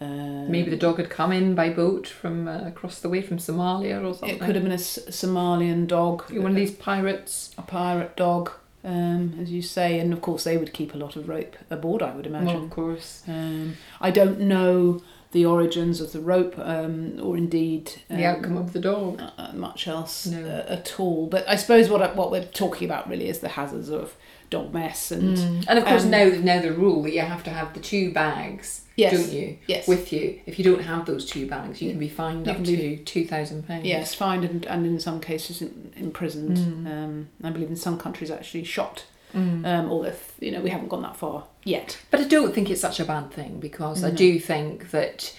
Uh, 0.00 0.44
Maybe 0.48 0.70
the 0.70 0.76
dog 0.76 0.98
had 0.98 1.10
come 1.10 1.32
in 1.32 1.56
by 1.56 1.70
boat 1.70 2.06
from 2.06 2.46
uh, 2.46 2.66
across 2.68 3.00
the 3.00 3.08
way 3.08 3.20
from 3.20 3.38
Somalia 3.38 4.00
or 4.04 4.14
something. 4.14 4.36
it 4.36 4.40
could 4.40 4.54
have 4.54 4.62
been 4.62 4.70
a 4.70 4.74
S- 4.76 5.00
Somalian 5.10 5.88
dog, 5.88 6.30
One 6.30 6.52
of 6.52 6.54
these 6.54 6.70
pirates. 6.70 7.52
a 7.58 7.62
pirate 7.62 8.16
dog, 8.16 8.50
um, 8.88 9.22
as 9.42 9.48
you 9.50 9.62
say, 9.62 9.98
and 10.00 10.12
of 10.12 10.20
course 10.20 10.42
they 10.44 10.56
would 10.56 10.72
keep 10.72 10.94
a 10.94 10.98
lot 10.98 11.14
of 11.16 11.28
rope 11.28 11.54
aboard. 11.70 12.02
I 12.02 12.12
would 12.16 12.26
imagine. 12.26 12.46
Well, 12.54 12.64
of 12.64 12.70
course. 12.70 13.22
Um, 13.28 13.76
I 14.00 14.10
don't 14.10 14.40
know 14.40 15.00
the 15.32 15.44
origins 15.44 16.00
of 16.00 16.12
the 16.12 16.20
rope, 16.20 16.54
um, 16.58 17.20
or 17.22 17.36
indeed 17.36 17.84
The 18.08 18.24
um, 18.24 18.36
outcome 18.36 18.56
of 18.56 18.72
the 18.72 18.80
dog. 18.80 19.20
uh, 19.20 19.52
much 19.52 19.86
else 19.86 20.24
No. 20.26 20.40
uh, 20.42 20.72
at 20.72 20.98
all. 20.98 21.26
But 21.26 21.46
I 21.48 21.56
suppose 21.56 21.90
what 21.90 22.16
what 22.16 22.30
we're 22.30 22.44
talking 22.64 22.88
about 22.88 23.08
really 23.10 23.28
is 23.28 23.40
the 23.40 23.48
hazards 23.60 23.90
of 23.90 24.16
dog 24.50 24.72
mess 24.72 25.12
and 25.12 25.36
Mm. 25.36 25.64
And 25.68 25.78
of 25.78 25.84
course, 25.84 26.04
um, 26.04 26.10
now 26.10 26.24
now 26.52 26.60
the 26.62 26.72
rule 26.72 27.02
that 27.02 27.12
you 27.12 27.20
have 27.20 27.44
to 27.44 27.50
have 27.50 27.74
the 27.74 27.80
two 27.80 28.10
bags, 28.12 28.82
Yes. 28.98 29.12
don't 29.12 29.32
you? 29.32 29.58
Yes. 29.66 29.86
With 29.88 30.12
you. 30.12 30.40
If 30.44 30.58
you 30.58 30.64
don't 30.64 30.82
have 30.82 31.06
those 31.06 31.24
two 31.24 31.46
bags, 31.46 31.80
you 31.80 31.90
can 31.90 31.98
be 32.00 32.08
fined 32.08 32.46
You 32.46 32.52
up 32.52 32.64
to 32.64 32.96
two 33.04 33.24
thousand 33.26 33.66
pounds. 33.68 33.84
yes, 33.86 34.14
fined 34.14 34.44
and, 34.44 34.64
and 34.66 34.84
in 34.86 34.98
some 35.00 35.20
cases 35.20 35.62
in, 35.62 35.92
imprisoned. 35.96 36.56
Mm. 36.58 36.86
Um, 36.92 37.28
I 37.44 37.50
believe 37.50 37.68
in 37.68 37.76
some 37.76 37.96
countries 37.98 38.30
actually 38.30 38.64
shot. 38.64 39.04
Mm. 39.34 39.64
Um, 39.66 39.90
although 39.90 40.14
you 40.40 40.50
know 40.50 40.60
we 40.60 40.70
haven't 40.70 40.88
gone 40.88 41.02
that 41.02 41.16
far 41.16 41.44
yet. 41.62 41.98
But 42.10 42.20
I 42.20 42.24
don't 42.24 42.54
think 42.54 42.70
it's 42.70 42.80
such 42.80 42.98
a 42.98 43.04
bad 43.04 43.30
thing 43.30 43.60
because 43.60 44.02
I 44.02 44.10
do 44.10 44.40
think 44.40 44.90
that 44.90 45.36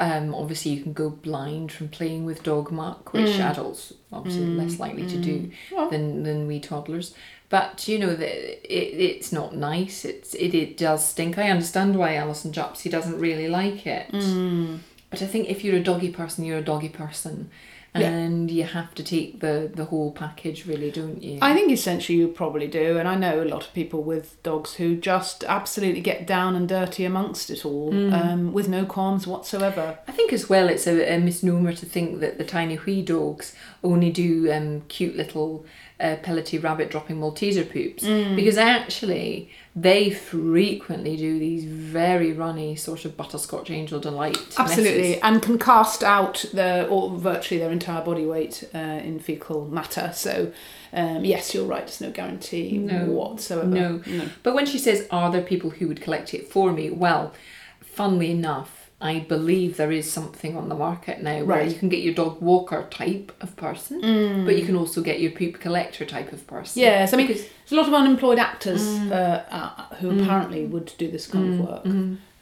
um, 0.00 0.34
obviously 0.34 0.72
you 0.72 0.82
can 0.82 0.92
go 0.92 1.08
blind 1.10 1.72
from 1.72 1.88
playing 1.88 2.24
with 2.24 2.42
dog 2.42 2.70
muck, 2.70 3.12
which 3.12 3.30
Mm. 3.30 3.40
adults 3.50 3.92
obviously 4.12 4.42
are 4.44 4.46
less 4.62 4.78
likely 4.78 5.06
to 5.06 5.16
do 5.16 5.50
Well, 5.72 5.88
than 5.88 6.24
than 6.24 6.46
we 6.46 6.60
toddlers. 6.60 7.14
But 7.50 7.88
you 7.88 7.98
know 7.98 8.14
that 8.14 8.28
it, 8.28 9.00
it's 9.00 9.32
not 9.32 9.56
nice. 9.56 10.04
It's 10.04 10.34
it, 10.34 10.54
it 10.54 10.76
does 10.76 11.08
stink. 11.08 11.38
I 11.38 11.48
understand 11.50 11.96
why 11.96 12.14
Alison 12.16 12.52
Jupsy 12.52 12.90
doesn't 12.90 13.18
really 13.18 13.48
like 13.48 13.86
it. 13.86 14.10
mm, 14.12 14.78
But 15.10 15.22
I 15.22 15.26
think 15.26 15.48
if 15.48 15.64
you're 15.64 15.76
a 15.76 15.82
doggy 15.82 16.10
person, 16.10 16.44
you're 16.44 16.58
a 16.58 16.62
doggy 16.62 16.90
person, 16.90 17.48
Yeah. 17.94 18.10
and 18.10 18.50
you 18.50 18.64
have 18.64 18.94
to 18.96 19.02
take 19.02 19.40
the 19.40 19.70
the 19.74 19.86
whole 19.86 20.12
package, 20.12 20.66
really, 20.66 20.90
don't 20.90 21.22
you? 21.22 21.38
I 21.40 21.54
think 21.54 21.72
essentially 21.72 22.18
you 22.18 22.28
probably 22.28 22.66
do, 22.68 22.98
and 22.98 23.08
I 23.08 23.14
know 23.14 23.42
a 23.42 23.48
lot 23.54 23.64
of 23.66 23.72
people 23.72 24.02
with 24.02 24.26
dogs 24.42 24.74
who 24.74 24.94
just 24.96 25.42
absolutely 25.44 26.02
get 26.02 26.26
down 26.26 26.54
and 26.54 26.68
dirty 26.68 27.06
amongst 27.06 27.48
it 27.50 27.64
all, 27.64 27.88
um, 28.14 28.52
with 28.52 28.68
no 28.68 28.84
qualms 28.84 29.26
whatsoever. 29.26 29.98
I 30.06 30.12
think 30.12 30.34
as 30.34 30.50
well 30.50 30.68
it's 30.68 30.86
a, 30.86 31.14
a 31.14 31.18
misnomer 31.18 31.72
to 31.72 31.86
think 31.86 32.20
that 32.20 32.36
the 32.36 32.44
tiny 32.44 32.76
wee 32.84 33.00
dogs 33.00 33.54
only 33.82 34.10
do 34.10 34.52
um, 34.52 34.82
cute 34.88 35.16
little 35.16 35.64
uh, 36.00 36.16
pellety 36.22 36.62
rabbit 36.62 36.90
dropping 36.90 37.16
Malteser 37.18 37.68
poops 37.70 38.04
because 38.36 38.56
actually 38.56 39.50
they 39.74 40.10
frequently 40.10 41.16
do 41.16 41.38
these 41.38 41.64
very 41.64 42.32
runny 42.32 42.76
sort 42.76 43.04
of 43.04 43.16
butterscotch 43.16 43.70
angel 43.70 43.98
delight. 44.00 44.36
Absolutely, 44.56 45.00
messes. 45.10 45.20
and 45.22 45.42
can 45.42 45.58
cast 45.58 46.02
out 46.04 46.44
the 46.52 46.86
or 46.88 47.10
virtually 47.18 47.58
their 47.60 47.70
entire 47.70 48.04
body 48.04 48.24
weight 48.26 48.68
uh, 48.74 48.78
in 48.78 49.18
fecal 49.18 49.66
matter. 49.66 50.10
So, 50.14 50.52
um, 50.92 51.24
yes, 51.24 51.52
you're 51.54 51.66
right. 51.66 51.84
There's 51.86 52.00
no 52.00 52.10
guarantee 52.10 52.78
No. 52.78 53.06
whatsoever. 53.06 53.66
No. 53.66 54.02
But 54.42 54.54
when 54.54 54.66
she 54.66 54.78
says, 54.78 55.06
Are 55.10 55.30
there 55.32 55.42
people 55.42 55.70
who 55.70 55.88
would 55.88 56.00
collect 56.00 56.32
it 56.34 56.48
for 56.48 56.72
me? 56.72 56.90
Well, 56.90 57.34
funnily 57.80 58.30
enough, 58.30 58.77
I 59.00 59.20
believe 59.20 59.76
there 59.76 59.92
is 59.92 60.10
something 60.10 60.56
on 60.56 60.68
the 60.68 60.74
market 60.74 61.22
now 61.22 61.36
where 61.44 61.58
Right. 61.58 61.70
you 61.70 61.76
can 61.78 61.88
get 61.88 62.00
your 62.00 62.14
dog 62.14 62.40
walker 62.42 62.84
type 62.90 63.30
of 63.40 63.54
person, 63.56 64.44
but 64.44 64.56
you 64.58 64.66
can 64.66 64.74
also 64.74 65.00
get 65.02 65.20
your 65.20 65.30
poop 65.30 65.60
collector 65.60 66.04
type 66.04 66.32
of 66.32 66.44
person. 66.48 66.82
Yes, 66.82 67.14
I 67.14 67.16
mean, 67.16 67.28
Because- 67.28 67.42
there's 67.44 67.72
a 67.72 67.76
lot 67.76 67.86
of 67.86 67.94
unemployed 67.94 68.38
actors 68.40 68.82
uh, 69.10 69.44
uh, 69.50 69.94
who 69.96 70.20
apparently 70.20 70.64
would 70.66 70.92
do 70.98 71.08
this 71.10 71.26
kind 71.28 71.60
of 71.60 71.68
work. 71.68 71.86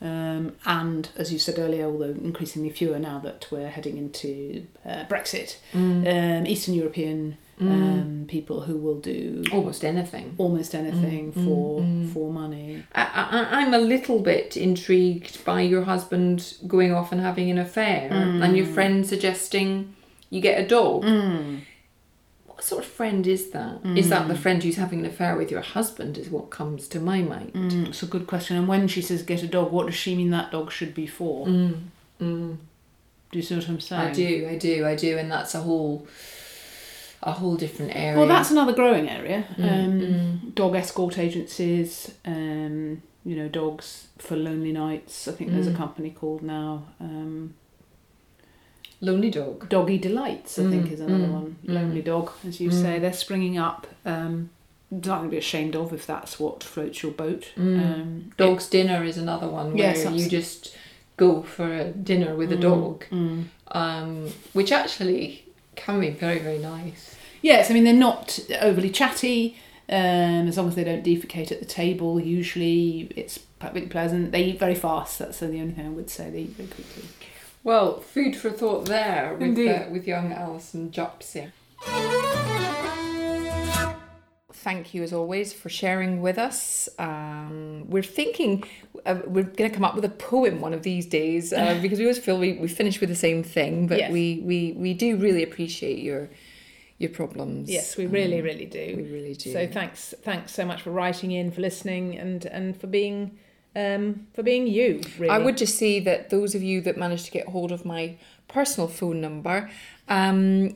Um, 0.03 0.53
and 0.67 1.09
as 1.17 1.33
you 1.33 1.39
said 1.39 1.59
earlier, 1.59 1.87
although 1.87 2.15
increasingly 2.31 2.71
fewer 2.71 2.99
now 2.99 3.19
that 3.21 3.47
we're 3.51 3.69
heading 3.69 3.97
into 3.99 4.67
uh, 4.85 5.05
Brexit, 5.09 5.57
um, 5.75 6.47
Eastern 6.47 6.75
European 6.75 7.37
um, 7.61 8.27
people 8.29 8.61
who 8.63 8.77
will 8.77 9.01
do 9.01 9.43
almost 9.53 9.85
anything. 9.85 10.35
almost 10.39 10.75
anything 10.75 11.33
for 11.33 11.81
for 12.13 12.33
money. 12.33 12.85
I, 12.95 13.03
I, 13.03 13.61
I'm 13.61 13.73
a 13.75 13.79
little 13.79 14.21
bit 14.21 14.57
intrigued 14.57 15.45
by 15.45 15.63
your 15.63 15.85
husband 15.85 16.55
going 16.67 16.93
off 16.93 17.13
and 17.13 17.21
having 17.21 17.51
an 17.51 17.59
affair 17.59 18.11
and 18.13 18.57
your 18.57 18.67
friend 18.67 19.07
suggesting 19.07 19.95
you 20.31 20.41
get 20.41 20.63
a 20.63 20.67
dog. 20.67 21.05
What 22.47 22.65
sort 22.65 22.85
of 22.85 22.91
friend 22.91 23.27
is 23.27 23.51
that? 23.51 23.81
Is 23.85 24.09
that 24.09 24.29
the 24.29 24.35
friend 24.37 24.63
who's 24.63 24.77
having 24.77 25.01
an 25.01 25.07
affair 25.07 25.37
with 25.37 25.51
your 25.51 25.61
husband? 25.61 26.17
Is 26.19 26.31
what 26.31 26.51
comes 26.51 26.89
to 26.89 27.01
my 27.01 27.21
mind. 27.21 27.53
Mm, 27.53 27.89
it's 27.89 28.03
a 28.03 28.07
good 28.07 28.27
question. 28.27 28.57
And 28.57 28.67
when 28.67 28.89
she 28.89 29.03
says 29.03 29.23
get 29.23 29.43
a 29.43 29.47
dog, 29.47 29.73
what 29.73 29.87
does 29.87 29.95
she 29.95 30.15
mean 30.15 30.31
that 30.31 30.51
dog 30.53 30.73
should 30.73 30.95
be 30.95 31.07
for? 31.07 31.47
Mm, 31.47 31.75
mm. 32.21 32.57
Do 33.31 33.39
you 33.39 33.43
see 33.43 33.57
what 33.57 33.69
I'm 33.69 33.81
saying? 33.81 34.11
I 34.11 34.13
do, 34.13 34.49
I 34.51 34.57
do, 34.57 34.87
I 34.87 34.95
do, 34.95 35.19
and 35.19 35.31
that's 35.31 35.55
a 35.55 35.61
whole, 35.61 36.07
a 37.23 37.33
whole 37.33 37.57
different 37.57 37.95
area. 37.95 38.17
Well, 38.19 38.29
that's 38.29 38.51
another 38.51 38.73
growing 38.73 39.09
area. 39.09 39.45
Um, 39.59 40.01
mm. 40.01 40.55
Dog 40.55 40.75
escort 40.77 41.19
agencies, 41.19 42.13
um, 42.25 43.03
you 43.25 43.37
know, 43.37 43.49
dogs 43.49 44.09
for 44.19 44.37
lonely 44.37 44.73
nights. 44.73 45.27
I 45.29 45.33
think 45.33 45.53
there's 45.53 45.67
a 45.67 45.71
Mm. 45.73 45.77
company 45.77 46.11
called 46.11 46.43
now 46.43 46.85
um, 47.01 47.55
lonely 49.01 49.31
dog. 49.31 49.69
Doggy 49.69 49.99
Delights. 49.99 50.59
I 50.59 50.71
think 50.71 50.87
Mm, 50.89 50.93
is 50.93 51.01
another 51.01 51.25
mm, 51.27 51.33
one. 51.33 51.57
mm. 51.67 51.75
Lonely 51.75 52.03
dog, 52.03 52.31
as 52.47 52.61
you 52.61 52.71
Mm. 52.71 52.83
say, 52.83 52.99
they're 52.99 53.13
springing 53.13 53.59
up. 53.59 53.87
Um, 54.05 54.51
nothing 54.91 55.25
to 55.25 55.31
be 55.31 55.37
ashamed 55.39 55.75
of 55.75 55.93
if 55.93 56.07
that's 56.07 56.39
what 56.39 56.63
floats 56.63 57.03
your 57.03 57.13
boat. 57.13 57.51
Mm. 57.57 57.79
Um, 57.81 58.33
Dog's 58.37 58.69
dinner 58.69 59.03
is 59.05 59.19
another 59.19 59.49
one 59.49 59.73
where 59.75 59.97
Yes, 59.97 60.05
you 60.13 60.29
just 60.29 60.77
go 61.17 61.43
for 61.43 61.73
a 61.73 61.85
dinner 61.91 62.35
with 62.37 62.53
a 62.53 62.57
Mm, 62.57 62.61
dog, 62.61 63.05
mm. 63.11 63.45
um, 63.73 64.29
which 64.53 64.71
actually 64.71 65.45
can 65.77 66.01
be 66.01 66.11
very 66.11 66.39
very 66.39 66.59
nice. 66.59 67.15
Yes, 67.43 67.71
I 67.71 67.75
mean 67.75 67.85
they're 67.85 67.95
not 67.95 68.41
overly 68.61 68.91
chatty. 68.91 69.59
Um, 69.89 70.49
as 70.49 70.57
long 70.57 70.67
as 70.67 70.75
they 70.75 70.83
don't 70.83 71.05
defecate 71.05 71.53
at 71.53 71.61
the 71.61 71.65
table, 71.65 72.19
usually 72.19 73.13
it's 73.15 73.39
perfectly 73.39 73.89
pleasant. 73.89 74.33
They 74.33 74.43
eat 74.43 74.59
very 74.59 74.75
fast. 74.75 75.21
That's 75.21 75.39
the 75.39 75.47
only 75.47 75.73
thing 75.75 75.87
I 75.87 75.91
would 75.91 76.11
say. 76.11 76.29
They 76.29 76.41
eat 76.41 76.51
very 76.51 76.69
quickly. 76.69 77.05
Well, 77.63 78.01
food 78.01 78.37
for 78.37 78.51
thought 78.51 78.87
there 78.87 79.37
with 79.39 79.59
uh, 79.59 79.91
with 79.91 80.07
young 80.07 80.33
Alison 80.33 80.91
Jopsy. 80.91 81.53
Thank 84.67 84.95
you 84.95 85.05
as 85.05 85.13
always 85.13 85.53
for 85.53 85.69
sharing 85.69 86.21
with 86.23 86.39
us. 86.39 86.89
Um, 86.99 87.85
we're 87.89 88.03
thinking 88.03 88.65
uh, 89.05 89.21
we're 89.25 89.45
going 89.45 89.71
to 89.71 89.77
come 89.77 89.85
up 89.85 89.95
with 89.95 90.05
a 90.05 90.09
poem 90.09 90.61
one 90.61 90.75
of 90.75 90.83
these 90.83 91.07
days 91.07 91.53
uh, 91.53 91.79
because 91.83 92.01
we 92.01 92.05
always 92.07 92.19
feel 92.19 92.37
we, 92.37 92.55
we 92.55 92.67
finish 92.67 92.99
with 93.01 93.09
the 93.09 93.15
same 93.15 93.45
thing, 93.45 93.87
but 93.87 93.99
Yes. 93.99 94.11
we, 94.11 94.43
we, 94.45 94.73
we 94.77 94.93
do 94.93 95.19
really 95.19 95.45
appreciate 95.45 96.01
your 96.01 96.29
your 96.99 97.11
problems. 97.11 97.71
Yes, 97.71 97.97
we 97.97 98.07
really, 98.07 98.41
Um, 98.41 98.45
really 98.45 98.67
do. 98.67 98.95
we 98.97 99.05
really 99.05 99.35
do. 99.35 99.53
So 99.53 99.69
thanks, 99.69 100.15
thanks 100.23 100.51
so 100.53 100.65
much 100.65 100.83
for 100.83 100.91
writing 100.91 101.31
in, 101.31 101.53
for 101.53 101.61
listening, 101.61 102.19
and 102.19 102.45
and 102.47 102.77
for 102.77 102.89
being, 102.89 103.39
um, 103.77 104.27
for 104.35 104.43
being 104.43 104.67
you. 104.67 105.01
Really, 105.17 105.31
I 105.31 105.39
would 105.39 105.57
just 105.59 105.79
say 105.79 106.01
that 106.01 106.31
those 106.31 106.57
of 106.57 106.63
you 106.65 106.81
that 106.81 106.97
managed 106.97 107.27
to 107.27 107.31
get 107.31 107.47
hold 107.51 107.71
of 107.71 107.85
my 107.85 108.17
personal 108.49 108.89
phone 108.89 109.21
number, 109.21 109.71
um, 110.09 110.75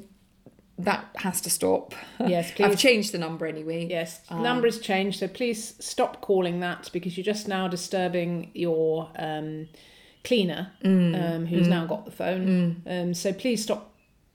that 0.84 1.04
has 1.16 1.40
to 1.42 1.50
stop. 1.50 1.94
Yes, 2.26 2.50
please. 2.54 2.64
I've 2.66 2.78
changed 2.78 3.12
the 3.12 3.18
number 3.18 3.46
anyway. 3.46 3.86
Yes, 3.88 4.20
Um, 4.28 4.42
number 4.42 4.66
has 4.66 4.78
changed, 4.78 5.18
so 5.20 5.28
please 5.28 5.74
stop 5.80 6.20
calling 6.20 6.60
that 6.60 6.90
because 6.92 7.16
you're 7.16 7.24
just 7.24 7.48
now 7.48 7.68
disturbing 7.68 8.50
your 8.54 9.10
um, 9.16 9.68
cleaner, 10.24 10.72
Mm. 10.84 11.34
um, 11.36 11.46
who's 11.46 11.68
now 11.68 11.86
got 11.86 12.04
the 12.04 12.10
phone. 12.10 12.82
Um, 12.86 13.14
so 13.14 13.32
please 13.32 13.62
stop 13.62 13.86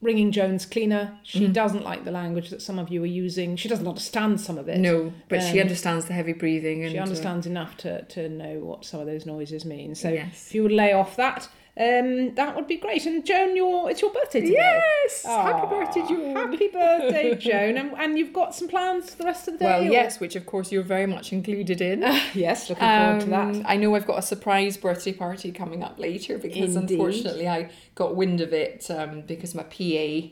ringing 0.02 0.32
Joan's 0.32 0.66
cleaner. 0.66 1.18
She 1.24 1.48
Mm. 1.48 1.54
doesn't 1.54 1.84
like 1.84 2.04
the 2.06 2.12
language 2.12 2.50
that 2.50 2.62
some 2.62 2.78
of 2.78 2.90
you 2.90 3.02
are 3.04 3.08
using. 3.08 3.56
She 3.56 3.68
doesn't 3.70 3.88
understand 3.88 4.40
some 4.42 4.58
of 4.58 4.68
it. 4.68 4.78
No, 4.80 5.14
but 5.30 5.42
she 5.42 5.54
Um, 5.60 5.62
understands 5.62 6.06
the 6.06 6.14
heavy 6.14 6.34
breathing 6.34 6.84
and 6.84 6.92
She 6.92 6.98
uh, 7.00 7.04
understands 7.04 7.48
enough 7.48 7.78
to, 7.78 8.04
to 8.04 8.30
know 8.30 8.60
what 8.60 8.86
some 8.86 9.00
of 9.00 9.08
those 9.08 9.26
noises 9.26 9.66
mean. 9.66 9.96
So 9.96 10.10
Yes. 10.10 10.48
if 10.48 10.56
you 10.56 10.64
would 10.64 10.72
lay 10.72 10.92
off 10.94 11.16
that, 11.16 11.48
um, 11.78 12.34
that 12.36 12.56
would 12.56 12.68
be 12.68 12.78
great. 12.78 13.06
And 13.06 13.26
Joan, 13.26 13.56
your 13.56 13.90
it's 13.92 14.02
your 14.02 14.14
birthday 14.14 14.42
today. 14.42 14.54
yes, 14.54 15.24
happy 15.26 15.60
Aw, 15.62 15.70
birthday, 15.70 16.02
Joan. 16.08 16.36
Happy 16.36 16.68
birthday, 16.70 17.36
Joan. 17.36 17.78
And, 17.78 17.92
and 17.98 18.18
you've 18.18 18.32
got 18.32 18.56
some 18.56 18.68
plans 18.70 19.10
for 19.12 19.18
the 19.18 19.26
rest 19.26 19.48
of 19.50 19.56
the 19.56 19.60
day? 19.60 19.66
Well, 19.66 19.82
or- 19.82 19.92
yes, 19.92 20.20
which 20.22 20.36
of 20.38 20.46
course 20.46 20.72
you're 20.72 20.84
very 20.84 21.06
much 21.06 21.34
included 21.34 21.82
in. 21.82 22.02
yes, 22.34 22.70
looking 22.70 22.88
forward 22.88 23.20
to 23.22 23.36
Um, 23.36 23.54
that. 23.62 23.70
I 23.70 23.76
know 23.76 23.94
I've 23.96 24.08
got 24.08 24.20
a 24.20 24.22
surprise 24.22 24.78
birthday 24.78 25.12
party 25.12 25.52
coming 25.52 25.84
up 25.84 26.00
later 26.00 26.38
because 26.38 26.76
Indeed. 26.78 26.94
unfortunately 26.96 27.48
I 27.50 27.70
got 27.96 28.16
wind 28.16 28.40
of 28.42 28.54
it 28.54 28.90
um, 28.90 29.22
because 29.22 29.54
my 29.54 29.64
PA, 29.64 30.30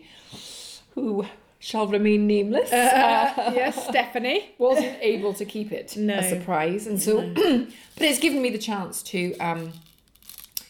who 0.95 1.25
shall 1.59 1.87
remain 1.87 2.27
nameless, 2.27 2.71
uh, 2.71 3.51
yes, 3.53 3.85
Stephanie. 3.87 4.53
wasn't 4.57 4.97
able 5.01 5.33
to 5.33 5.45
keep 5.45 5.71
it 5.71 5.95
No. 5.97 6.15
a 6.19 6.23
surprise, 6.23 6.87
and 6.87 7.01
so, 7.01 7.21
but 7.35 8.01
it's 8.01 8.19
given 8.19 8.41
me 8.41 8.49
the 8.49 8.57
chance 8.57 9.01
to 9.03 9.35
um, 9.39 9.73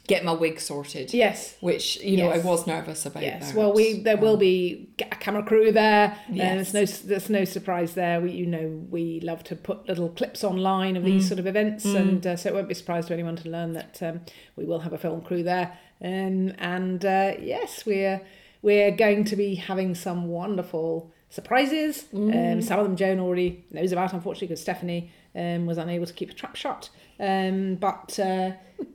get 0.07 0.25
my 0.25 0.33
wig 0.33 0.59
sorted. 0.59 1.13
Yes. 1.13 1.55
Which 1.61 1.97
you 2.01 2.17
know 2.17 2.29
Yes. 2.33 2.43
I 2.43 2.47
was 2.47 2.67
nervous 2.67 3.05
about. 3.05 3.23
Yes, 3.23 3.53
well, 3.53 3.71
we 3.73 4.01
there 4.01 4.17
will 4.17 4.33
Um, 4.33 4.39
be 4.39 4.89
a 4.99 5.15
camera 5.15 5.43
crew 5.43 5.71
there. 5.71 6.17
and 6.27 6.35
Yes. 6.35 6.71
there's 6.73 7.03
no 7.03 7.09
there's 7.09 7.29
no 7.29 7.45
surprise 7.45 7.93
there. 7.93 8.19
We 8.19 8.31
you 8.31 8.45
know 8.45 8.81
we 8.89 9.19
love 9.21 9.43
to 9.45 9.55
put 9.55 9.87
little 9.87 10.09
clips 10.09 10.43
online 10.43 10.97
of 10.97 11.03
these 11.05 11.23
Mm. 11.25 11.27
sort 11.29 11.39
of 11.39 11.47
events, 11.47 11.85
Mm. 11.85 11.95
and 11.95 12.27
uh, 12.27 12.35
so 12.35 12.49
it 12.49 12.53
won't 12.55 12.67
be 12.67 12.73
a 12.73 12.75
surprise 12.75 13.05
to 13.07 13.13
anyone 13.13 13.35
to 13.37 13.49
learn 13.49 13.73
that 13.73 14.01
um, 14.03 14.21
we 14.57 14.65
will 14.65 14.79
have 14.79 14.93
a 14.93 14.97
film 14.97 15.21
crew 15.21 15.43
there. 15.43 15.77
Um, 16.01 16.53
and 16.57 17.05
uh, 17.05 17.33
yes, 17.41 17.85
we're 17.85 18.21
we're 18.61 18.91
going 18.91 19.23
to 19.25 19.35
be 19.35 19.55
having 19.55 19.93
some 19.95 20.27
wonderful 20.29 21.11
surprises. 21.33 22.05
Mm. 22.13 22.53
Um, 22.53 22.61
some 22.61 22.79
of 22.79 22.85
them 22.85 22.95
Joan 22.95 23.19
already 23.19 23.65
knows 23.71 23.91
about, 23.91 24.13
unfortunately, 24.13 24.47
because 24.49 24.61
Stephanie 24.61 25.11
um, 25.35 25.65
was 25.65 25.77
unable 25.79 26.05
to 26.05 26.13
keep 26.13 26.29
a 26.29 26.33
trap 26.33 26.55
shut. 26.55 26.89
Um, 27.19 27.75
but 27.75 28.19
uh, 28.19 28.51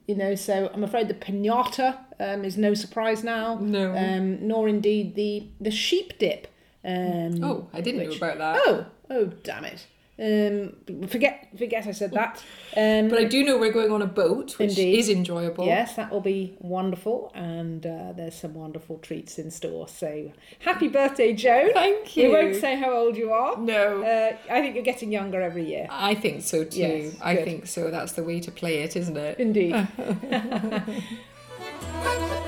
you 0.06 0.14
know, 0.14 0.34
so 0.36 0.70
I'm 0.72 0.84
afraid 0.84 1.08
the 1.08 1.14
pinata 1.14 1.98
um, 2.20 2.44
is 2.44 2.56
no 2.56 2.74
surprise 2.74 3.24
now 3.24 3.56
No. 3.60 3.94
um, 3.96 4.46
nor 4.46 4.68
indeed 4.68 5.14
the 5.16 5.48
the 5.60 5.70
sheep 5.72 6.18
dip. 6.18 6.46
Um, 6.84 7.42
oh, 7.42 7.68
I 7.72 7.80
didn't 7.80 8.06
which- 8.08 8.20
know 8.20 8.28
about 8.28 8.38
that. 8.38 8.62
Oh, 8.66 8.86
oh, 9.10 9.24
damn 9.42 9.64
it! 9.64 9.86
Um, 10.20 11.06
forget, 11.06 11.48
forget 11.56 11.86
I 11.86 11.92
said 11.92 12.10
that. 12.12 12.42
Um, 12.76 13.08
But 13.08 13.20
I 13.20 13.24
do 13.24 13.44
know 13.44 13.56
we're 13.56 13.72
going 13.72 13.92
on 13.92 14.02
a 14.02 14.06
boat, 14.06 14.58
which 14.58 14.70
Indeed. 14.70 14.98
is 14.98 15.08
enjoyable. 15.08 15.66
yes, 15.66 15.94
that 15.94 16.10
will 16.10 16.20
be 16.20 16.56
wonderful, 16.58 17.30
and 17.34 17.86
uh, 17.86 18.12
there's 18.16 18.34
some 18.34 18.54
wonderful 18.54 18.98
treats 18.98 19.38
in 19.38 19.50
store. 19.50 19.86
So 19.86 20.32
happy 20.58 20.88
birthday, 20.88 21.32
Joan! 21.34 21.72
Thank 21.72 22.16
you. 22.16 22.24
We 22.24 22.28
you. 22.28 22.34
won't 22.34 22.56
say 22.56 22.76
how 22.76 22.92
old 22.92 23.16
you 23.16 23.32
are. 23.32 23.56
No. 23.58 24.02
Uh, 24.02 24.36
I 24.50 24.60
think 24.60 24.74
you're 24.74 24.84
getting 24.84 25.12
younger 25.12 25.40
every 25.40 25.66
year. 25.68 25.86
I 25.90 26.14
think 26.14 26.42
so 26.42 26.64
too. 26.64 26.80
Yes, 26.80 27.16
I 27.22 27.36
good. 27.36 27.44
think 27.44 27.66
so. 27.68 27.90
That's 27.90 28.12
the 28.12 28.24
way 28.24 28.40
to 28.40 28.50
play 28.50 28.78
it, 28.78 28.96
isn't 28.96 29.16
it? 29.16 29.38
Indeed. 29.38 29.86